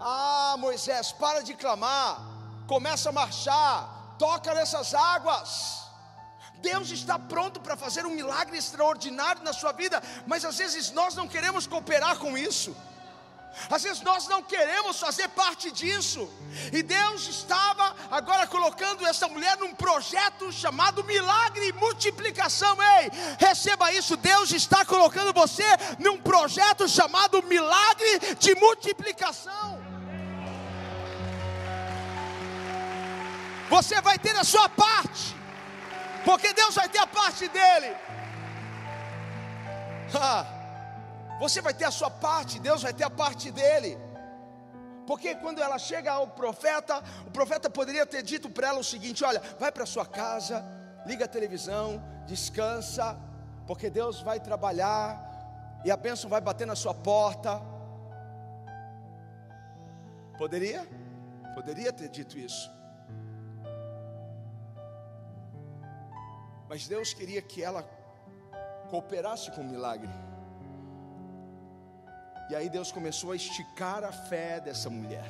Ah, 0.00 0.56
Moisés, 0.58 1.12
para 1.12 1.42
de 1.42 1.54
clamar, 1.54 2.20
começa 2.66 3.10
a 3.10 3.12
marchar, 3.12 4.16
toca 4.18 4.54
nessas 4.54 4.94
águas. 4.94 5.80
Deus 6.54 6.90
está 6.90 7.18
pronto 7.18 7.60
para 7.60 7.76
fazer 7.76 8.06
um 8.06 8.10
milagre 8.10 8.56
extraordinário 8.56 9.42
na 9.42 9.52
sua 9.52 9.72
vida, 9.72 10.02
mas 10.26 10.44
às 10.44 10.56
vezes 10.56 10.90
nós 10.90 11.14
não 11.14 11.28
queremos 11.28 11.66
cooperar 11.66 12.16
com 12.18 12.36
isso. 12.36 12.74
Às 13.68 13.82
vezes 13.82 14.00
nós 14.02 14.28
não 14.28 14.42
queremos 14.42 14.98
fazer 15.00 15.28
parte 15.28 15.70
disso. 15.70 16.30
E 16.72 16.82
Deus 16.82 17.26
estava 17.26 17.94
agora 18.10 18.46
colocando 18.46 19.04
essa 19.06 19.28
mulher 19.28 19.56
num 19.58 19.74
projeto 19.74 20.52
chamado 20.52 21.02
milagre 21.04 21.68
e 21.68 21.72
multiplicação. 21.72 22.76
Ei, 22.80 23.10
receba 23.38 23.92
isso. 23.92 24.16
Deus 24.16 24.52
está 24.52 24.84
colocando 24.84 25.32
você 25.32 25.64
num 25.98 26.18
projeto 26.18 26.88
chamado 26.88 27.42
milagre 27.42 28.36
de 28.38 28.54
multiplicação. 28.54 29.79
Você 33.70 34.00
vai 34.00 34.18
ter 34.18 34.36
a 34.36 34.42
sua 34.42 34.68
parte, 34.68 35.34
porque 36.24 36.52
Deus 36.52 36.74
vai 36.74 36.88
ter 36.88 36.98
a 36.98 37.06
parte 37.06 37.48
dele. 37.48 37.96
Você 41.38 41.60
vai 41.60 41.72
ter 41.72 41.84
a 41.84 41.90
sua 41.90 42.10
parte, 42.10 42.58
Deus 42.58 42.82
vai 42.82 42.92
ter 42.92 43.04
a 43.04 43.10
parte 43.10 43.50
dele. 43.52 43.96
Porque 45.06 45.34
quando 45.36 45.62
ela 45.62 45.78
chega 45.78 46.12
ao 46.12 46.26
profeta, 46.26 47.02
o 47.26 47.30
profeta 47.30 47.70
poderia 47.70 48.04
ter 48.04 48.22
dito 48.22 48.50
para 48.50 48.68
ela 48.68 48.80
o 48.80 48.84
seguinte: 48.84 49.24
Olha, 49.24 49.40
vai 49.58 49.70
para 49.72 49.86
sua 49.86 50.04
casa, 50.04 50.64
liga 51.06 51.24
a 51.24 51.28
televisão, 51.28 52.02
descansa, 52.26 53.16
porque 53.66 53.88
Deus 53.88 54.20
vai 54.20 54.40
trabalhar 54.40 55.80
e 55.84 55.90
a 55.90 55.96
bênção 55.96 56.28
vai 56.28 56.40
bater 56.40 56.66
na 56.66 56.76
sua 56.76 56.94
porta. 56.94 57.62
Poderia? 60.36 60.86
Poderia 61.54 61.92
ter 61.92 62.08
dito 62.08 62.38
isso. 62.38 62.79
Mas 66.70 66.86
Deus 66.86 67.12
queria 67.12 67.42
que 67.42 67.64
ela 67.64 67.82
cooperasse 68.90 69.50
com 69.50 69.60
o 69.60 69.64
milagre. 69.64 70.08
E 72.48 72.54
aí 72.54 72.70
Deus 72.70 72.92
começou 72.92 73.32
a 73.32 73.36
esticar 73.36 74.04
a 74.04 74.12
fé 74.12 74.60
dessa 74.60 74.88
mulher. 74.88 75.28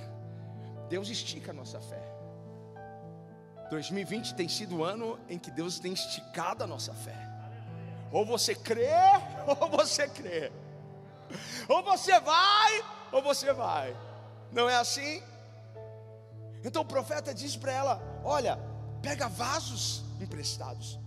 Deus 0.91 1.09
estica 1.09 1.51
a 1.51 1.55
nossa 1.55 1.81
fé. 1.81 2.03
2020 3.71 4.35
tem 4.35 4.51
sido 4.51 4.77
o 4.77 4.85
ano 4.85 5.19
em 5.31 5.39
que 5.39 5.51
Deus 5.51 5.81
tem 5.81 5.95
esticado 5.95 6.63
a 6.63 6.67
nossa 6.67 6.93
fé. 6.93 7.17
Ou 8.13 8.27
você 8.27 8.55
crê, 8.55 8.93
ou 9.59 9.71
você 9.71 10.07
crê. 10.09 10.53
Ou 11.67 11.83
você 11.83 12.21
vai, 12.21 12.85
ou 13.13 13.23
você 13.23 13.51
vai. 13.55 13.97
Não 14.53 14.69
é 14.69 14.77
assim? 14.77 15.23
Então 16.63 16.83
o 16.83 16.85
profeta 16.87 17.33
diz 17.33 17.57
para 17.57 17.73
ela: 17.73 18.21
Olha, 18.23 18.59
pega 19.01 19.27
vasos 19.27 20.05
emprestados. 20.21 21.01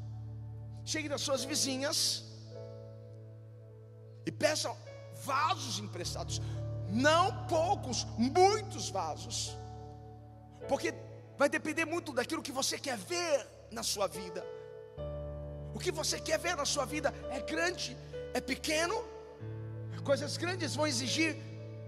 Chegue 0.86 1.10
nas 1.10 1.22
suas 1.22 1.44
vizinhas 1.44 2.24
e 4.26 4.32
peça 4.32 4.76
vasos 5.24 5.80
emprestados, 5.80 6.42
não 6.90 7.48
poucos, 7.48 8.06
muitos 8.18 8.90
vasos, 8.90 9.58
porque 10.68 10.94
vai 11.38 11.50
depender 11.50 11.86
muito 11.86 12.12
daquilo 12.14 12.42
que 12.42 12.52
você 12.52 12.78
quer 12.78 12.98
ver 12.98 13.48
na 13.72 13.84
sua 13.84 14.08
vida. 14.08 14.46
O 15.74 15.80
que 15.80 15.92
você 15.92 16.20
quer 16.20 16.38
ver 16.38 16.56
na 16.56 16.66
sua 16.66 16.86
vida 16.86 17.14
é 17.32 17.40
grande, 17.40 17.98
é 18.34 18.42
pequeno. 18.42 18.96
Coisas 20.04 20.36
grandes 20.36 20.76
vão 20.76 20.86
exigir 20.86 21.38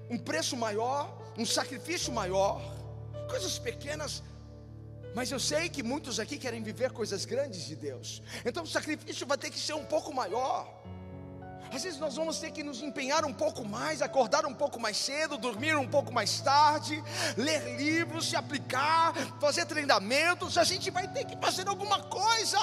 um 0.10 0.18
preço 0.18 0.56
maior, 0.56 1.02
um 1.38 1.46
sacrifício 1.46 2.12
maior. 2.14 2.62
Coisas 3.30 3.60
pequenas 3.60 4.24
mas 5.16 5.32
eu 5.32 5.40
sei 5.40 5.70
que 5.70 5.82
muitos 5.82 6.20
aqui 6.20 6.38
querem 6.38 6.62
viver 6.62 6.92
coisas 6.92 7.24
grandes 7.24 7.66
de 7.66 7.76
Deus. 7.76 8.22
Então 8.44 8.64
o 8.64 8.68
sacrifício 8.68 9.26
vai 9.26 9.38
ter 9.38 9.50
que 9.50 9.58
ser 9.58 9.74
um 9.74 9.86
pouco 9.86 10.14
maior. 10.14 10.84
Às 11.72 11.84
vezes 11.84 11.98
nós 12.00 12.18
vamos 12.18 12.38
ter 12.38 12.52
que 12.52 12.62
nos 12.62 12.82
empenhar 12.82 13.24
um 13.24 13.34
pouco 13.34 13.66
mais, 13.66 14.02
acordar 14.02 14.46
um 14.46 14.54
pouco 14.54 14.78
mais 14.78 14.98
cedo, 14.98 15.38
dormir 15.38 15.78
um 15.78 15.88
pouco 15.88 16.14
mais 16.14 16.42
tarde, 16.42 17.02
ler 17.38 17.78
livros, 17.78 18.30
se 18.30 18.36
aplicar, 18.36 19.14
fazer 19.40 19.66
treinamentos. 19.66 20.58
A 20.58 20.66
gente 20.66 20.92
vai 20.92 21.08
ter 21.08 21.24
que 21.24 21.38
fazer 21.38 21.68
alguma 21.68 22.04
coisa. 22.04 22.60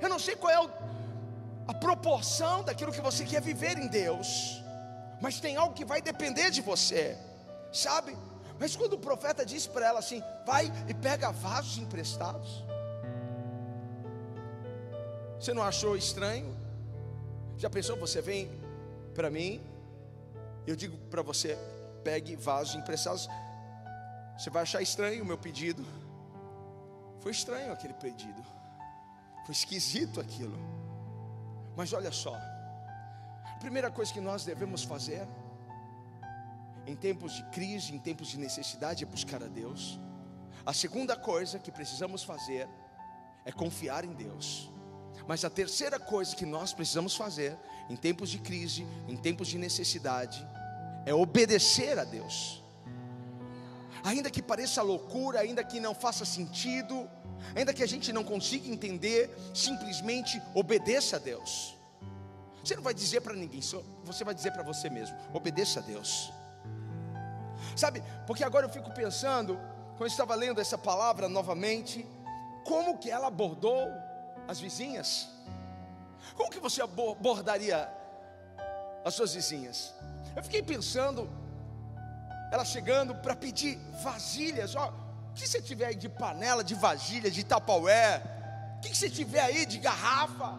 Eu 0.00 0.08
não 0.08 0.18
sei 0.18 0.34
qual 0.34 0.50
é 0.50 0.70
a 1.68 1.74
proporção 1.74 2.64
daquilo 2.64 2.90
que 2.90 3.02
você 3.02 3.24
quer 3.24 3.42
viver 3.42 3.76
em 3.76 3.86
Deus, 3.86 4.62
mas 5.20 5.40
tem 5.40 5.56
algo 5.56 5.74
que 5.74 5.84
vai 5.84 6.00
depender 6.00 6.50
de 6.50 6.62
você, 6.62 7.18
sabe? 7.70 8.16
Mas 8.58 8.74
quando 8.74 8.94
o 8.94 8.98
profeta 8.98 9.44
disse 9.44 9.68
para 9.68 9.86
ela 9.86 9.98
assim: 9.98 10.22
vai 10.46 10.72
e 10.88 10.94
pega 10.94 11.30
vasos 11.30 11.78
emprestados, 11.78 12.64
você 15.38 15.52
não 15.52 15.62
achou 15.62 15.96
estranho? 15.96 16.56
Já 17.56 17.68
pensou? 17.68 17.96
Você 17.96 18.20
vem 18.20 18.50
para 19.14 19.30
mim, 19.30 19.60
eu 20.66 20.74
digo 20.74 20.96
para 21.08 21.22
você: 21.22 21.56
pegue 22.02 22.36
vasos 22.36 22.74
emprestados. 22.74 23.28
Você 24.38 24.50
vai 24.50 24.62
achar 24.62 24.82
estranho 24.82 25.22
o 25.22 25.26
meu 25.26 25.38
pedido. 25.38 25.84
Foi 27.20 27.32
estranho 27.32 27.72
aquele 27.72 27.94
pedido. 27.94 28.42
Foi 29.44 29.54
esquisito 29.54 30.20
aquilo. 30.20 30.58
Mas 31.76 31.92
olha 31.92 32.12
só. 32.12 32.34
A 32.34 33.58
primeira 33.58 33.90
coisa 33.90 34.12
que 34.12 34.20
nós 34.20 34.44
devemos 34.44 34.82
fazer 34.82 35.26
em 36.86 36.94
tempos 36.94 37.32
de 37.32 37.42
crise, 37.50 37.94
em 37.94 37.98
tempos 37.98 38.28
de 38.28 38.38
necessidade 38.38 39.04
é 39.04 39.06
buscar 39.06 39.42
a 39.42 39.48
Deus. 39.48 39.98
A 40.64 40.72
segunda 40.72 41.16
coisa 41.16 41.58
que 41.58 41.70
precisamos 41.70 42.22
fazer 42.22 42.68
é 43.44 43.52
confiar 43.52 44.04
em 44.04 44.12
Deus. 44.12 44.70
Mas 45.26 45.44
a 45.44 45.50
terceira 45.50 45.98
coisa 45.98 46.34
que 46.36 46.46
nós 46.46 46.72
precisamos 46.72 47.16
fazer 47.16 47.56
em 47.88 47.96
tempos 47.96 48.30
de 48.30 48.38
crise, 48.38 48.86
em 49.08 49.16
tempos 49.16 49.48
de 49.48 49.58
necessidade, 49.58 50.46
é 51.04 51.14
obedecer 51.14 51.98
a 51.98 52.04
Deus. 52.04 52.62
Ainda 54.04 54.30
que 54.30 54.42
pareça 54.42 54.82
loucura, 54.82 55.40
ainda 55.40 55.64
que 55.64 55.80
não 55.80 55.94
faça 55.94 56.24
sentido, 56.24 57.08
ainda 57.54 57.74
que 57.74 57.82
a 57.82 57.88
gente 57.88 58.12
não 58.12 58.22
consiga 58.22 58.68
entender, 58.68 59.34
simplesmente 59.52 60.40
obedeça 60.54 61.16
a 61.16 61.18
Deus. 61.18 61.76
Você 62.62 62.76
não 62.76 62.82
vai 62.82 62.94
dizer 62.94 63.20
para 63.20 63.34
ninguém, 63.34 63.60
você 64.04 64.24
vai 64.24 64.34
dizer 64.34 64.52
para 64.52 64.62
você 64.62 64.90
mesmo: 64.90 65.16
obedeça 65.32 65.80
a 65.80 65.82
Deus. 65.82 66.32
Sabe, 67.74 68.02
porque 68.26 68.44
agora 68.44 68.66
eu 68.66 68.70
fico 68.70 68.90
pensando, 68.90 69.58
quando 69.96 70.02
eu 70.02 70.06
estava 70.06 70.34
lendo 70.34 70.60
essa 70.60 70.76
palavra 70.76 71.28
novamente, 71.28 72.06
como 72.64 72.98
que 72.98 73.10
ela 73.10 73.28
abordou 73.28 73.88
as 74.48 74.60
vizinhas? 74.60 75.28
Como 76.34 76.50
que 76.50 76.58
você 76.58 76.82
abordaria 76.82 77.88
as 79.04 79.14
suas 79.14 79.34
vizinhas? 79.34 79.94
Eu 80.34 80.42
fiquei 80.42 80.62
pensando, 80.62 81.30
ela 82.52 82.64
chegando 82.64 83.14
para 83.14 83.34
pedir 83.34 83.78
vasilhas, 84.02 84.74
ó, 84.74 84.88
o 85.30 85.34
que 85.34 85.46
você 85.46 85.62
tiver 85.62 85.86
aí 85.86 85.94
de 85.94 86.08
panela, 86.08 86.64
de 86.64 86.74
vasilha, 86.74 87.30
de 87.30 87.44
tapaué, 87.44 88.22
o 88.76 88.80
que 88.80 88.94
você 88.94 89.08
tiver 89.08 89.40
aí 89.40 89.64
de 89.64 89.78
garrafa? 89.78 90.58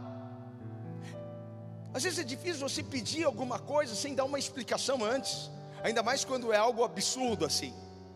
Às 1.93 2.03
vezes 2.03 2.19
é 2.19 2.23
difícil 2.23 2.67
você 2.67 2.83
pedir 2.83 3.23
alguma 3.23 3.59
coisa 3.59 3.95
sem 3.95 4.15
dar 4.15 4.25
uma 4.25 4.39
explicação 4.39 5.03
antes, 5.03 5.49
ainda 5.83 6.03
mais 6.03 6.25
quando 6.25 6.51
é 6.51 6.57
algo 6.57 6.83
absurdo 6.83 7.45
assim, 7.45 7.73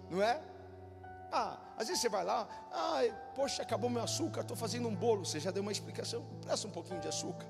não 0.10 0.22
é? 0.22 0.42
Ah, 1.32 1.58
às 1.78 1.88
vezes 1.88 2.02
você 2.02 2.10
vai 2.10 2.24
lá, 2.24 2.48
ah, 2.72 3.02
poxa, 3.34 3.62
acabou 3.62 3.90
meu 3.90 4.04
açúcar, 4.04 4.42
estou 4.42 4.58
fazendo 4.58 4.88
um 4.88 4.96
bolo, 4.96 5.26
você 5.26 5.40
já 5.40 5.50
deu 5.50 5.62
uma 5.64 5.72
explicação, 5.72 6.26
presta 6.42 6.68
um 6.68 6.72
pouquinho 6.72 7.00
de 7.00 7.08
açúcar. 7.08 7.48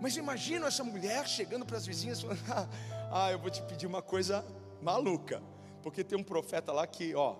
Mas 0.00 0.16
imagina 0.16 0.66
essa 0.66 0.84
mulher 0.84 1.26
chegando 1.26 1.64
para 1.64 1.76
as 1.76 1.86
vizinhas 1.86 2.20
falando: 2.20 2.40
Ah, 3.10 3.30
eu 3.30 3.38
vou 3.38 3.50
te 3.50 3.62
pedir 3.62 3.86
uma 3.86 4.02
coisa 4.02 4.44
maluca, 4.82 5.40
porque 5.82 6.02
tem 6.02 6.18
um 6.18 6.22
profeta 6.22 6.72
lá 6.72 6.86
que, 6.86 7.14
ó, 7.14 7.36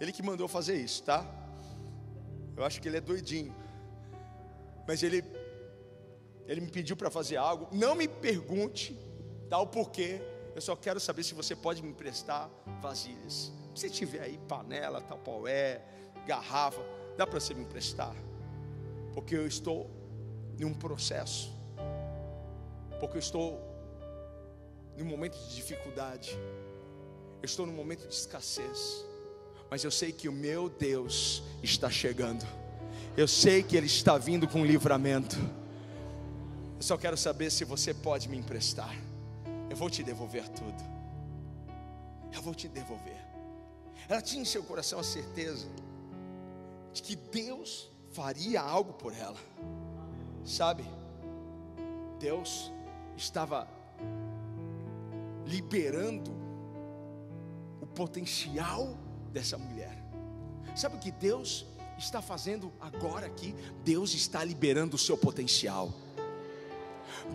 ele 0.00 0.12
que 0.12 0.22
mandou 0.22 0.48
fazer 0.48 0.76
isso, 0.76 1.02
tá? 1.02 1.24
Eu 2.56 2.64
acho 2.64 2.80
que 2.80 2.88
ele 2.88 2.96
é 2.96 3.00
doidinho, 3.00 3.54
mas 4.88 5.02
ele, 5.02 5.22
ele 6.46 6.62
me 6.62 6.70
pediu 6.70 6.96
para 6.96 7.10
fazer 7.10 7.36
algo. 7.36 7.68
Não 7.70 7.94
me 7.94 8.08
pergunte 8.08 8.98
tal 9.48 9.66
porquê, 9.66 10.20
eu 10.54 10.60
só 10.60 10.74
quero 10.76 10.98
saber 11.00 11.22
se 11.22 11.34
você 11.34 11.54
pode 11.54 11.82
me 11.82 11.90
emprestar 11.90 12.50
vasilhas. 12.80 13.52
Se 13.74 13.88
tiver 13.88 14.22
aí 14.22 14.38
panela, 14.48 15.00
tapaué, 15.00 15.82
garrafa, 16.26 16.82
dá 17.16 17.26
para 17.26 17.38
você 17.38 17.54
me 17.54 17.62
emprestar, 17.62 18.14
porque 19.14 19.34
eu 19.36 19.46
estou 19.46 19.90
em 20.58 20.64
um 20.64 20.74
processo 20.74 21.60
porque 23.00 23.16
eu 23.16 23.20
estou 23.20 23.58
num 24.96 25.06
momento 25.06 25.36
de 25.38 25.56
dificuldade, 25.56 26.38
eu 27.42 27.46
estou 27.46 27.66
num 27.66 27.72
momento 27.72 28.06
de 28.06 28.14
escassez, 28.14 29.04
mas 29.70 29.82
eu 29.82 29.90
sei 29.90 30.12
que 30.12 30.28
o 30.28 30.32
meu 30.32 30.68
Deus 30.68 31.42
está 31.62 31.90
chegando, 31.90 32.46
eu 33.16 33.26
sei 33.26 33.62
que 33.62 33.76
Ele 33.76 33.86
está 33.86 34.18
vindo 34.18 34.46
com 34.46 34.64
livramento. 34.64 35.36
Eu 36.76 36.82
só 36.82 36.96
quero 36.96 37.16
saber 37.16 37.50
se 37.50 37.64
você 37.64 37.92
pode 37.92 38.28
me 38.28 38.36
emprestar. 38.36 38.94
Eu 39.70 39.76
vou 39.76 39.88
te 39.88 40.02
devolver 40.02 40.46
tudo. 40.48 40.82
Eu 42.32 42.42
vou 42.42 42.54
te 42.54 42.68
devolver. 42.68 43.24
Ela 44.08 44.20
tinha 44.20 44.42
em 44.42 44.44
seu 44.44 44.64
coração 44.64 44.98
a 44.98 45.04
certeza 45.04 45.68
de 46.92 47.00
que 47.00 47.14
Deus 47.14 47.88
faria 48.12 48.60
algo 48.60 48.92
por 48.94 49.14
ela. 49.14 49.38
Sabe? 50.44 50.84
Deus 52.18 52.72
estava 53.16 53.68
liberando 55.46 56.32
o 57.80 57.86
potencial 57.86 58.96
dessa 59.32 59.56
mulher. 59.56 59.96
Sabe 60.74 60.96
o 60.96 60.98
que 60.98 61.10
Deus 61.10 61.66
está 61.98 62.20
fazendo 62.20 62.72
agora 62.80 63.26
aqui? 63.26 63.54
Deus 63.84 64.14
está 64.14 64.42
liberando 64.42 64.96
o 64.96 64.98
seu 64.98 65.16
potencial. 65.16 65.92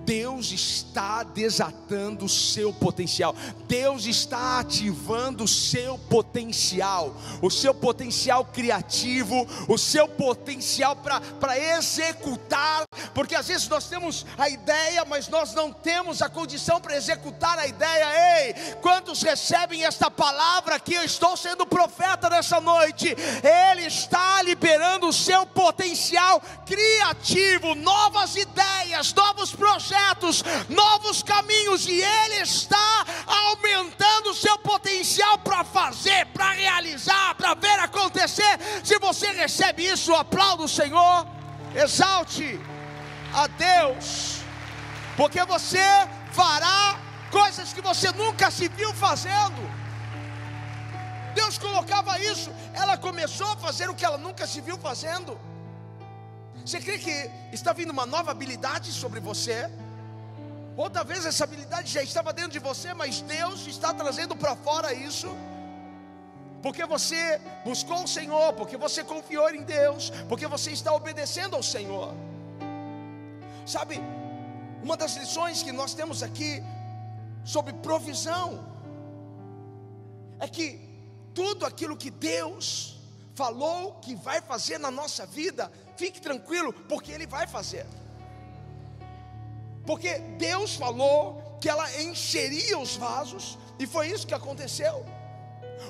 Deus 0.05 0.51
está 0.51 1.23
desatando 1.23 2.25
o 2.25 2.29
seu 2.29 2.71
potencial, 2.71 3.35
Deus 3.67 4.05
está 4.05 4.59
ativando 4.59 5.43
o 5.43 5.47
seu 5.47 5.97
potencial, 5.97 7.15
o 7.41 7.49
seu 7.49 7.73
potencial 7.73 8.45
criativo, 8.45 9.47
o 9.67 9.77
seu 9.77 10.07
potencial 10.07 10.95
para 10.95 11.59
executar, 11.77 12.83
porque 13.13 13.35
às 13.35 13.47
vezes 13.47 13.67
nós 13.67 13.89
temos 13.89 14.25
a 14.37 14.47
ideia, 14.47 15.03
mas 15.05 15.27
nós 15.27 15.53
não 15.53 15.73
temos 15.73 16.21
a 16.21 16.29
condição 16.29 16.79
para 16.79 16.95
executar 16.95 17.57
a 17.57 17.67
ideia. 17.67 18.45
Ei, 18.45 18.53
quantos 18.81 19.21
recebem 19.23 19.85
esta 19.85 20.11
palavra 20.11 20.79
que 20.79 20.93
eu 20.93 21.03
estou 21.03 21.35
sendo 21.35 21.65
profeta 21.65 22.29
nessa 22.29 22.61
noite? 22.61 23.07
Ele 23.43 23.87
está 23.87 24.41
liberando 24.43 25.07
o 25.07 25.13
seu 25.13 25.45
potencial 25.47 26.41
criativo, 26.65 27.73
novas 27.75 28.35
ideias, 28.35 29.13
novos 29.13 29.51
projetos 29.51 29.64
projetos, 29.65 30.43
novos 30.69 31.23
caminhos, 31.23 31.87
e 31.87 31.99
Ele 31.99 32.35
está 32.41 33.05
aumentando 33.25 34.29
o 34.29 34.35
seu 34.35 34.57
potencial 34.59 35.39
para 35.39 35.63
fazer, 35.63 36.27
para 36.27 36.51
realizar, 36.51 37.33
para 37.35 37.55
ver 37.55 37.79
acontecer. 37.79 38.53
Se 38.83 38.99
você 38.99 39.31
recebe 39.31 39.83
isso, 39.93 40.13
aplauda 40.13 40.63
o 40.63 40.67
Senhor, 40.67 41.27
exalte 41.73 42.59
a 43.33 43.47
Deus, 43.47 44.37
porque 45.17 45.43
você 45.45 45.85
fará 46.31 46.99
coisas 47.31 47.73
que 47.73 47.81
você 47.81 48.11
nunca 48.11 48.51
se 48.51 48.67
viu 48.67 48.93
fazendo. 48.93 49.61
Deus 51.33 51.57
colocava 51.57 52.19
isso, 52.19 52.51
ela 52.73 52.97
começou 52.97 53.51
a 53.53 53.57
fazer 53.57 53.89
o 53.89 53.95
que 53.95 54.05
ela 54.05 54.17
nunca 54.17 54.45
se 54.45 54.61
viu 54.61 54.77
fazendo. 54.77 55.37
Você 56.63 56.79
crê 56.79 56.97
que 56.97 57.31
está 57.51 57.73
vindo 57.73 57.91
uma 57.91 58.05
nova 58.05 58.31
habilidade 58.31 58.91
sobre 58.91 59.19
você? 59.19 59.69
Ou 60.77 60.89
talvez 60.89 61.25
essa 61.25 61.43
habilidade 61.43 61.91
já 61.91 62.03
estava 62.03 62.33
dentro 62.33 62.51
de 62.51 62.59
você, 62.59 62.93
mas 62.93 63.21
Deus 63.21 63.65
está 63.65 63.93
trazendo 63.93 64.35
para 64.35 64.55
fora 64.55 64.93
isso. 64.93 65.29
Porque 66.61 66.85
você 66.85 67.39
buscou 67.63 68.03
o 68.03 68.07
Senhor, 68.07 68.53
porque 68.53 68.75
você 68.75 69.03
confiou 69.03 69.49
em 69.51 69.63
Deus, 69.63 70.11
porque 70.27 70.47
você 70.47 70.71
está 70.71 70.93
obedecendo 70.93 71.55
ao 71.55 71.63
Senhor. 71.63 72.13
Sabe, 73.65 74.01
uma 74.83 74.97
das 74.97 75.15
lições 75.15 75.63
que 75.63 75.71
nós 75.71 75.93
temos 75.93 76.21
aqui 76.21 76.63
sobre 77.43 77.71
provisão 77.73 78.65
é 80.39 80.47
que 80.47 80.79
tudo 81.33 81.65
aquilo 81.65 81.95
que 81.95 82.09
Deus 82.09 82.94
falou 83.35 83.99
que 84.01 84.15
vai 84.15 84.41
fazer 84.41 84.79
na 84.79 84.89
nossa 84.89 85.25
vida, 85.25 85.71
fique 85.97 86.21
tranquilo, 86.21 86.71
porque 86.71 87.11
Ele 87.11 87.27
vai 87.27 87.45
fazer. 87.45 87.85
Porque 89.85 90.17
Deus 90.37 90.75
falou 90.75 91.57
que 91.59 91.69
ela 91.69 92.01
encheria 92.01 92.79
os 92.79 92.95
vasos, 92.95 93.57
e 93.77 93.85
foi 93.85 94.07
isso 94.07 94.25
que 94.25 94.33
aconteceu. 94.33 95.05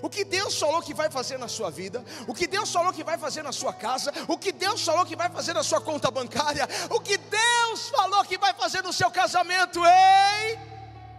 O 0.01 0.09
que 0.09 0.25
Deus 0.25 0.57
falou 0.57 0.81
que 0.81 0.93
vai 0.93 1.11
fazer 1.11 1.37
na 1.37 1.47
sua 1.47 1.69
vida, 1.69 2.03
o 2.27 2.33
que 2.33 2.47
Deus 2.47 2.71
falou 2.73 2.91
que 2.91 3.03
vai 3.03 3.17
fazer 3.17 3.43
na 3.43 3.51
sua 3.51 3.71
casa, 3.71 4.11
o 4.27 4.37
que 4.37 4.51
Deus 4.51 4.83
falou 4.83 5.05
que 5.05 5.15
vai 5.15 5.29
fazer 5.29 5.53
na 5.53 5.63
sua 5.63 5.79
conta 5.79 6.09
bancária, 6.09 6.67
o 6.89 6.99
que 6.99 7.17
Deus 7.17 7.89
falou 7.89 8.25
que 8.25 8.39
vai 8.39 8.53
fazer 8.55 8.81
no 8.81 8.91
seu 8.91 9.11
casamento, 9.11 9.79
ei, 9.85 10.59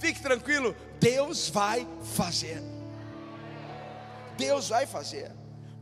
fique 0.01 0.21
tranquilo, 0.21 0.75
Deus 0.99 1.49
vai 1.49 1.87
fazer. 2.17 2.61
Deus 4.37 4.69
vai 4.69 4.85
fazer 4.85 5.33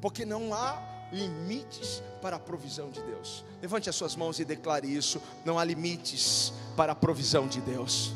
porque 0.05 0.26
não 0.26 0.52
há 0.52 0.82
limites 1.11 2.02
para 2.20 2.36
a 2.36 2.38
provisão 2.38 2.90
de 2.90 3.02
Deus. 3.05 3.42
Levante 3.62 3.88
as 3.88 3.96
suas 3.96 4.14
mãos 4.14 4.38
e 4.38 4.44
declare 4.44 4.86
isso. 4.86 5.18
Não 5.46 5.59
há 5.59 5.64
limites 5.64 6.52
para 6.76 6.92
a 6.92 6.94
provisão 6.94 7.48
de 7.48 7.59
Deus. 7.62 8.12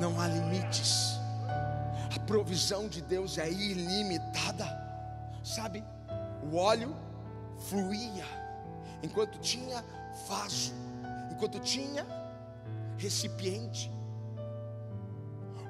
Não 0.00 0.20
há 0.20 0.26
limites. 0.26 1.12
A 2.12 2.18
provisão 2.26 2.88
de 2.88 3.00
Deus 3.00 3.38
é 3.38 3.48
ilimitada. 3.48 4.66
Sabe? 5.44 5.84
O 6.50 6.56
óleo 6.56 6.92
fluía 7.68 8.26
enquanto 9.00 9.38
tinha 9.38 9.84
vaso, 10.26 10.72
enquanto 11.30 11.60
tinha 11.60 12.04
recipiente. 12.96 13.92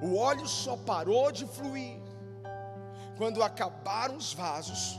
O 0.01 0.17
óleo 0.17 0.49
só 0.49 0.79
parou 0.79 1.31
de 1.31 1.45
fluir 1.45 2.08
quando 3.19 3.43
acabaram 3.43 4.17
os 4.17 4.33
vasos, 4.33 4.99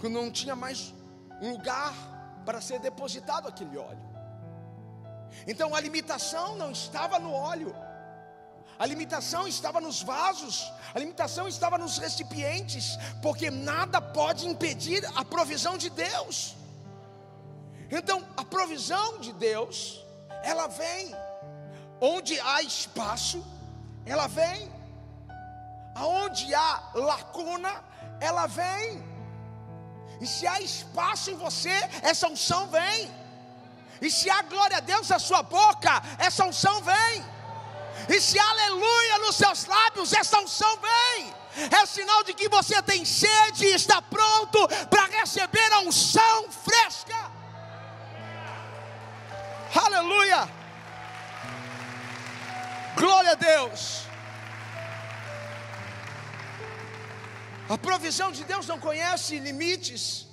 quando 0.00 0.14
não 0.14 0.30
tinha 0.30 0.56
mais 0.56 0.94
lugar 1.42 1.92
para 2.46 2.60
ser 2.60 2.78
depositado 2.78 3.48
aquele 3.48 3.76
óleo. 3.76 4.06
Então 5.46 5.74
a 5.74 5.80
limitação 5.80 6.56
não 6.56 6.70
estava 6.70 7.18
no 7.18 7.32
óleo, 7.32 7.74
a 8.78 8.86
limitação 8.86 9.48
estava 9.48 9.80
nos 9.80 10.02
vasos, 10.02 10.72
a 10.94 10.98
limitação 10.98 11.48
estava 11.48 11.76
nos 11.76 11.98
recipientes, 11.98 12.96
porque 13.20 13.50
nada 13.50 14.00
pode 14.00 14.46
impedir 14.46 15.04
a 15.16 15.24
provisão 15.24 15.76
de 15.76 15.90
Deus. 15.90 16.54
Então, 17.90 18.22
a 18.36 18.44
provisão 18.44 19.18
de 19.18 19.32
Deus, 19.32 20.04
ela 20.42 20.66
vem 20.66 21.14
onde 22.00 22.38
há 22.40 22.62
espaço, 22.62 23.44
ela 24.04 24.26
vem. 24.26 24.75
Aonde 25.96 26.54
há 26.54 26.90
lacuna, 26.94 27.82
ela 28.20 28.46
vem. 28.46 29.02
E 30.20 30.26
se 30.26 30.46
há 30.46 30.60
espaço 30.60 31.30
em 31.30 31.36
você, 31.36 31.74
essa 32.02 32.28
unção 32.28 32.68
vem. 32.68 33.10
E 34.00 34.10
se 34.10 34.28
há 34.28 34.42
glória 34.42 34.76
a 34.76 34.80
Deus 34.80 35.08
na 35.08 35.18
sua 35.18 35.42
boca, 35.42 36.02
essa 36.18 36.44
unção 36.44 36.82
vem. 36.82 37.24
E 38.08 38.20
se 38.20 38.38
há 38.38 38.48
aleluia 38.50 39.18
nos 39.18 39.36
seus 39.36 39.64
lábios, 39.64 40.12
essa 40.12 40.38
unção 40.38 40.78
vem. 40.78 41.34
É 41.70 41.86
sinal 41.86 42.22
de 42.22 42.34
que 42.34 42.48
você 42.48 42.82
tem 42.82 43.04
sede 43.04 43.64
e 43.64 43.74
está 43.74 44.02
pronto 44.02 44.68
para 44.90 45.06
receber 45.06 45.72
a 45.72 45.80
unção 45.80 46.50
fresca. 46.50 47.16
Aleluia! 49.74 50.48
Glória 52.96 53.32
a 53.32 53.34
Deus! 53.34 54.05
A 57.68 57.76
provisão 57.76 58.30
de 58.30 58.44
Deus 58.44 58.66
não 58.66 58.78
conhece 58.78 59.38
limites. 59.38 60.28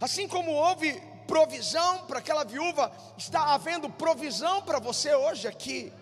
Assim 0.00 0.26
como 0.26 0.50
houve 0.50 1.00
provisão 1.26 2.06
para 2.06 2.20
aquela 2.20 2.44
viúva, 2.44 2.90
está 3.18 3.54
havendo 3.54 3.90
provisão 3.90 4.62
para 4.62 4.78
você 4.78 5.14
hoje 5.14 5.46
aqui. 5.46 5.92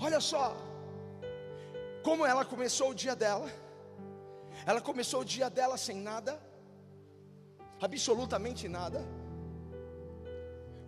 Olha 0.00 0.20
só, 0.20 0.56
como 2.04 2.24
ela 2.24 2.44
começou 2.44 2.90
o 2.90 2.94
dia 2.94 3.16
dela. 3.16 3.50
Ela 4.66 4.80
começou 4.80 5.20
o 5.22 5.24
dia 5.24 5.48
dela 5.48 5.76
sem 5.76 5.96
nada, 5.96 6.40
absolutamente 7.80 8.68
nada. 8.68 9.04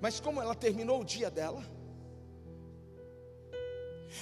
Mas 0.01 0.21
como 0.21 0.41
ela 0.41 0.55
terminou 0.55 1.01
o 1.01 1.05
dia 1.05 1.31
dela? 1.31 1.63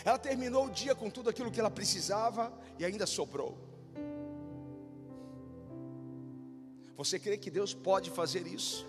Ela 0.05 0.19
terminou 0.19 0.67
o 0.67 0.71
dia 0.71 0.95
com 0.95 1.11
tudo 1.11 1.31
aquilo 1.31 1.51
que 1.51 1.61
ela 1.61 1.71
precisava 1.71 2.53
e 2.79 2.85
ainda 2.85 3.07
sobrou. 3.07 3.57
Você 6.97 7.19
crê 7.19 7.39
que 7.39 7.51
Deus 7.51 7.73
pode 7.73 8.11
fazer 8.11 8.47
isso? 8.47 8.87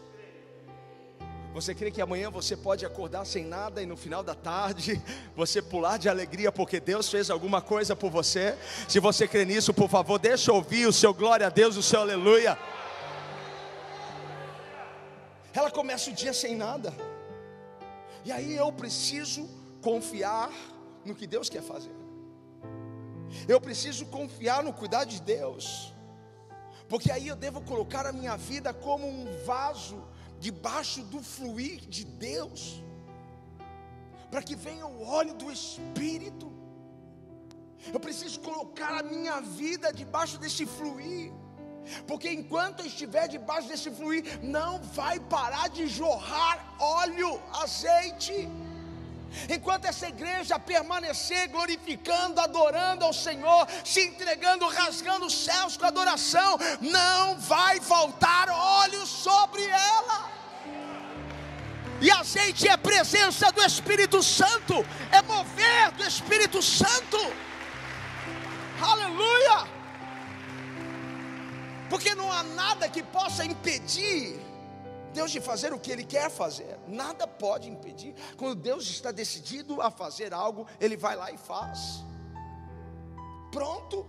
Você 1.53 1.73
crê 1.73 1.89
que 1.89 2.01
amanhã 2.01 2.29
você 2.29 2.55
pode 2.55 2.85
acordar 2.85 3.25
sem 3.25 3.43
nada 3.43 3.81
e 3.81 3.85
no 3.85 3.97
final 3.97 4.23
da 4.23 4.35
tarde 4.35 5.01
você 5.35 5.61
pular 5.61 5.97
de 5.97 6.07
alegria 6.07 6.51
porque 6.51 6.79
Deus 6.79 7.09
fez 7.09 7.29
alguma 7.29 7.61
coisa 7.61 7.95
por 7.95 8.11
você? 8.11 8.55
Se 8.87 8.99
você 8.99 9.27
crê 9.27 9.45
nisso, 9.45 9.73
por 9.73 9.89
favor, 9.89 10.19
deixa 10.19 10.53
ouvir 10.53 10.87
o 10.87 10.93
seu 10.93 11.13
glória 11.13 11.47
a 11.47 11.49
Deus, 11.49 11.75
o 11.75 11.83
seu 11.83 12.01
aleluia. 12.01 12.57
Ela 15.53 15.71
começa 15.71 16.11
o 16.11 16.13
dia 16.13 16.33
sem 16.33 16.55
nada. 16.55 16.93
E 18.23 18.31
aí 18.31 18.55
eu 18.55 18.71
preciso 18.71 19.49
confiar 19.81 20.51
no 21.09 21.15
que 21.15 21.27
Deus 21.27 21.49
quer 21.49 21.61
fazer. 21.61 21.95
Eu 23.47 23.59
preciso 23.67 24.05
confiar 24.17 24.63
no 24.63 24.73
cuidado 24.73 25.09
de 25.15 25.21
Deus. 25.21 25.93
Porque 26.87 27.11
aí 27.11 27.27
eu 27.27 27.35
devo 27.35 27.61
colocar 27.61 28.05
a 28.07 28.13
minha 28.19 28.35
vida 28.35 28.73
como 28.73 29.07
um 29.07 29.25
vaso 29.45 29.97
debaixo 30.39 31.03
do 31.03 31.21
fluir 31.21 31.81
de 31.95 32.03
Deus. 32.03 32.83
Para 34.31 34.41
que 34.41 34.55
venha 34.55 34.85
o 34.85 35.03
óleo 35.05 35.33
do 35.33 35.51
Espírito. 35.51 36.47
Eu 37.93 37.99
preciso 37.99 38.39
colocar 38.39 38.99
a 38.99 39.03
minha 39.03 39.39
vida 39.39 39.91
debaixo 39.91 40.37
desse 40.37 40.65
fluir. 40.65 41.31
Porque 42.07 42.29
enquanto 42.29 42.81
eu 42.81 42.85
estiver 42.85 43.27
debaixo 43.27 43.67
desse 43.67 43.89
fluir, 43.89 44.23
não 44.43 44.79
vai 44.99 45.19
parar 45.19 45.69
de 45.69 45.87
jorrar 45.87 46.75
óleo, 46.79 47.41
azeite. 47.63 48.47
Enquanto 49.49 49.85
essa 49.85 50.07
igreja 50.07 50.59
permanecer 50.59 51.47
glorificando, 51.49 52.41
adorando 52.41 53.05
ao 53.05 53.13
Senhor, 53.13 53.67
se 53.83 54.01
entregando, 54.01 54.67
rasgando 54.67 55.25
os 55.25 55.33
céus 55.33 55.77
com 55.77 55.85
adoração, 55.85 56.57
não 56.81 57.37
vai 57.39 57.79
faltar 57.79 58.49
óleo 58.49 59.05
sobre 59.05 59.63
ela. 59.65 60.29
E 62.01 62.09
azeite 62.11 62.67
é 62.67 62.77
presença 62.77 63.51
do 63.51 63.61
Espírito 63.61 64.23
Santo, 64.23 64.85
é 65.11 65.21
mover 65.21 65.91
do 65.91 66.03
Espírito 66.05 66.61
Santo. 66.61 67.17
Aleluia! 68.81 69.67
Porque 71.89 72.15
não 72.15 72.31
há 72.31 72.43
nada 72.43 72.87
que 72.87 73.03
possa 73.03 73.43
impedir 73.43 74.39
Deus 75.09 75.31
de 75.31 75.41
fazer 75.41 75.73
o 75.73 75.79
que 75.79 75.91
Ele 75.91 76.03
quer 76.03 76.29
fazer. 76.29 76.77
Nada 76.87 77.27
pode 77.27 77.69
impedir. 77.69 78.15
Quando 78.37 78.55
Deus 78.55 78.87
está 78.87 79.11
decidido 79.11 79.81
a 79.81 79.91
fazer 79.91 80.33
algo, 80.33 80.65
Ele 80.79 80.97
vai 80.97 81.15
lá 81.15 81.31
e 81.31 81.37
faz. 81.37 82.03
Pronto. 83.51 84.05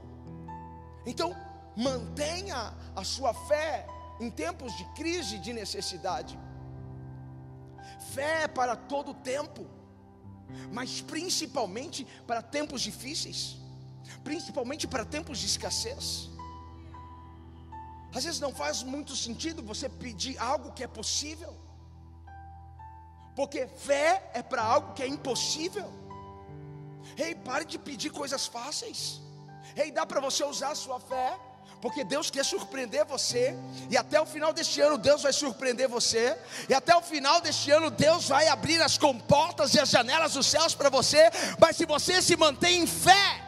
Então, 1.05 1.35
mantenha 1.77 2.75
a 2.95 3.05
sua 3.05 3.33
fé 3.33 3.87
em 4.21 4.31
tempos 4.31 4.77
de 4.77 4.85
crise, 4.95 5.39
de 5.39 5.53
necessidade. 5.53 6.39
Fé 8.13 8.43
é 8.45 8.49
para 8.49 8.77
todo 8.77 9.15
tempo, 9.15 9.67
mas 10.73 11.01
principalmente 11.01 12.07
para 12.27 12.43
tempos 12.43 12.83
difíceis, 12.83 13.57
principalmente 14.23 14.87
para 14.87 15.05
tempos 15.05 15.39
de 15.39 15.47
escassez. 15.47 16.30
Às 18.15 18.25
vezes 18.25 18.41
não 18.41 18.53
faz 18.53 18.83
muito 18.83 19.15
sentido 19.15 19.63
você 19.63 19.89
pedir 19.89 20.37
algo 20.39 20.73
que 20.73 20.83
é 20.83 20.89
possível, 20.89 21.57
porque 23.37 23.67
fé 23.67 24.31
é 24.35 24.43
para 24.43 24.63
algo 24.63 24.93
que 24.95 25.03
é 25.03 25.07
impossível. 25.07 25.91
Ei, 27.17 27.35
pare 27.35 27.65
de 27.65 27.79
pedir 27.79 28.11
coisas 28.11 28.47
fáceis. 28.47 29.21
Ei, 29.77 29.91
dá 29.91 30.05
para 30.05 30.21
você 30.21 30.43
usar 30.45 30.71
a 30.71 30.75
sua 30.75 30.99
fé, 30.99 31.39
porque 31.81 32.05
Deus 32.05 32.31
quer 32.31 32.45
surpreender 32.45 33.05
você, 33.05 33.57
e 33.89 33.97
até 33.97 34.21
o 34.21 34.27
final 34.27 34.53
deste 34.53 34.81
ano 34.81 34.99
Deus 34.99 35.23
vai 35.23 35.33
surpreender 35.33 35.89
você, 35.89 36.37
e 36.69 36.75
até 36.75 36.95
o 36.97 37.01
final 37.01 37.41
deste 37.41 37.71
ano 37.71 37.91
Deus 37.91 38.29
vai 38.29 38.49
abrir 38.49 38.83
as 38.83 38.99
comportas 38.99 39.73
e 39.75 39.81
as 39.81 39.89
janelas 39.89 40.35
dos 40.35 40.47
céus 40.47 40.75
para 40.75 40.91
você, 40.91 41.31
mas 41.59 41.77
se 41.77 41.87
você 41.87 42.21
se 42.21 42.37
mantém 42.37 42.83
em 42.83 42.87
fé, 42.87 43.45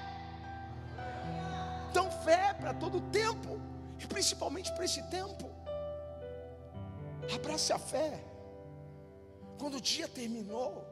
então 1.91 2.11
fé 2.25 2.51
é 2.51 2.55
para 2.55 2.73
todo 2.73 3.01
tempo 3.01 3.61
e 4.03 4.07
principalmente 4.07 4.73
para 4.73 4.85
esse 4.85 5.03
tempo. 5.05 5.51
Abrace 7.35 7.73
a 7.73 7.79
fé. 7.79 8.21
Quando 9.59 9.77
o 9.77 9.81
dia 9.81 10.09
terminou, 10.09 10.85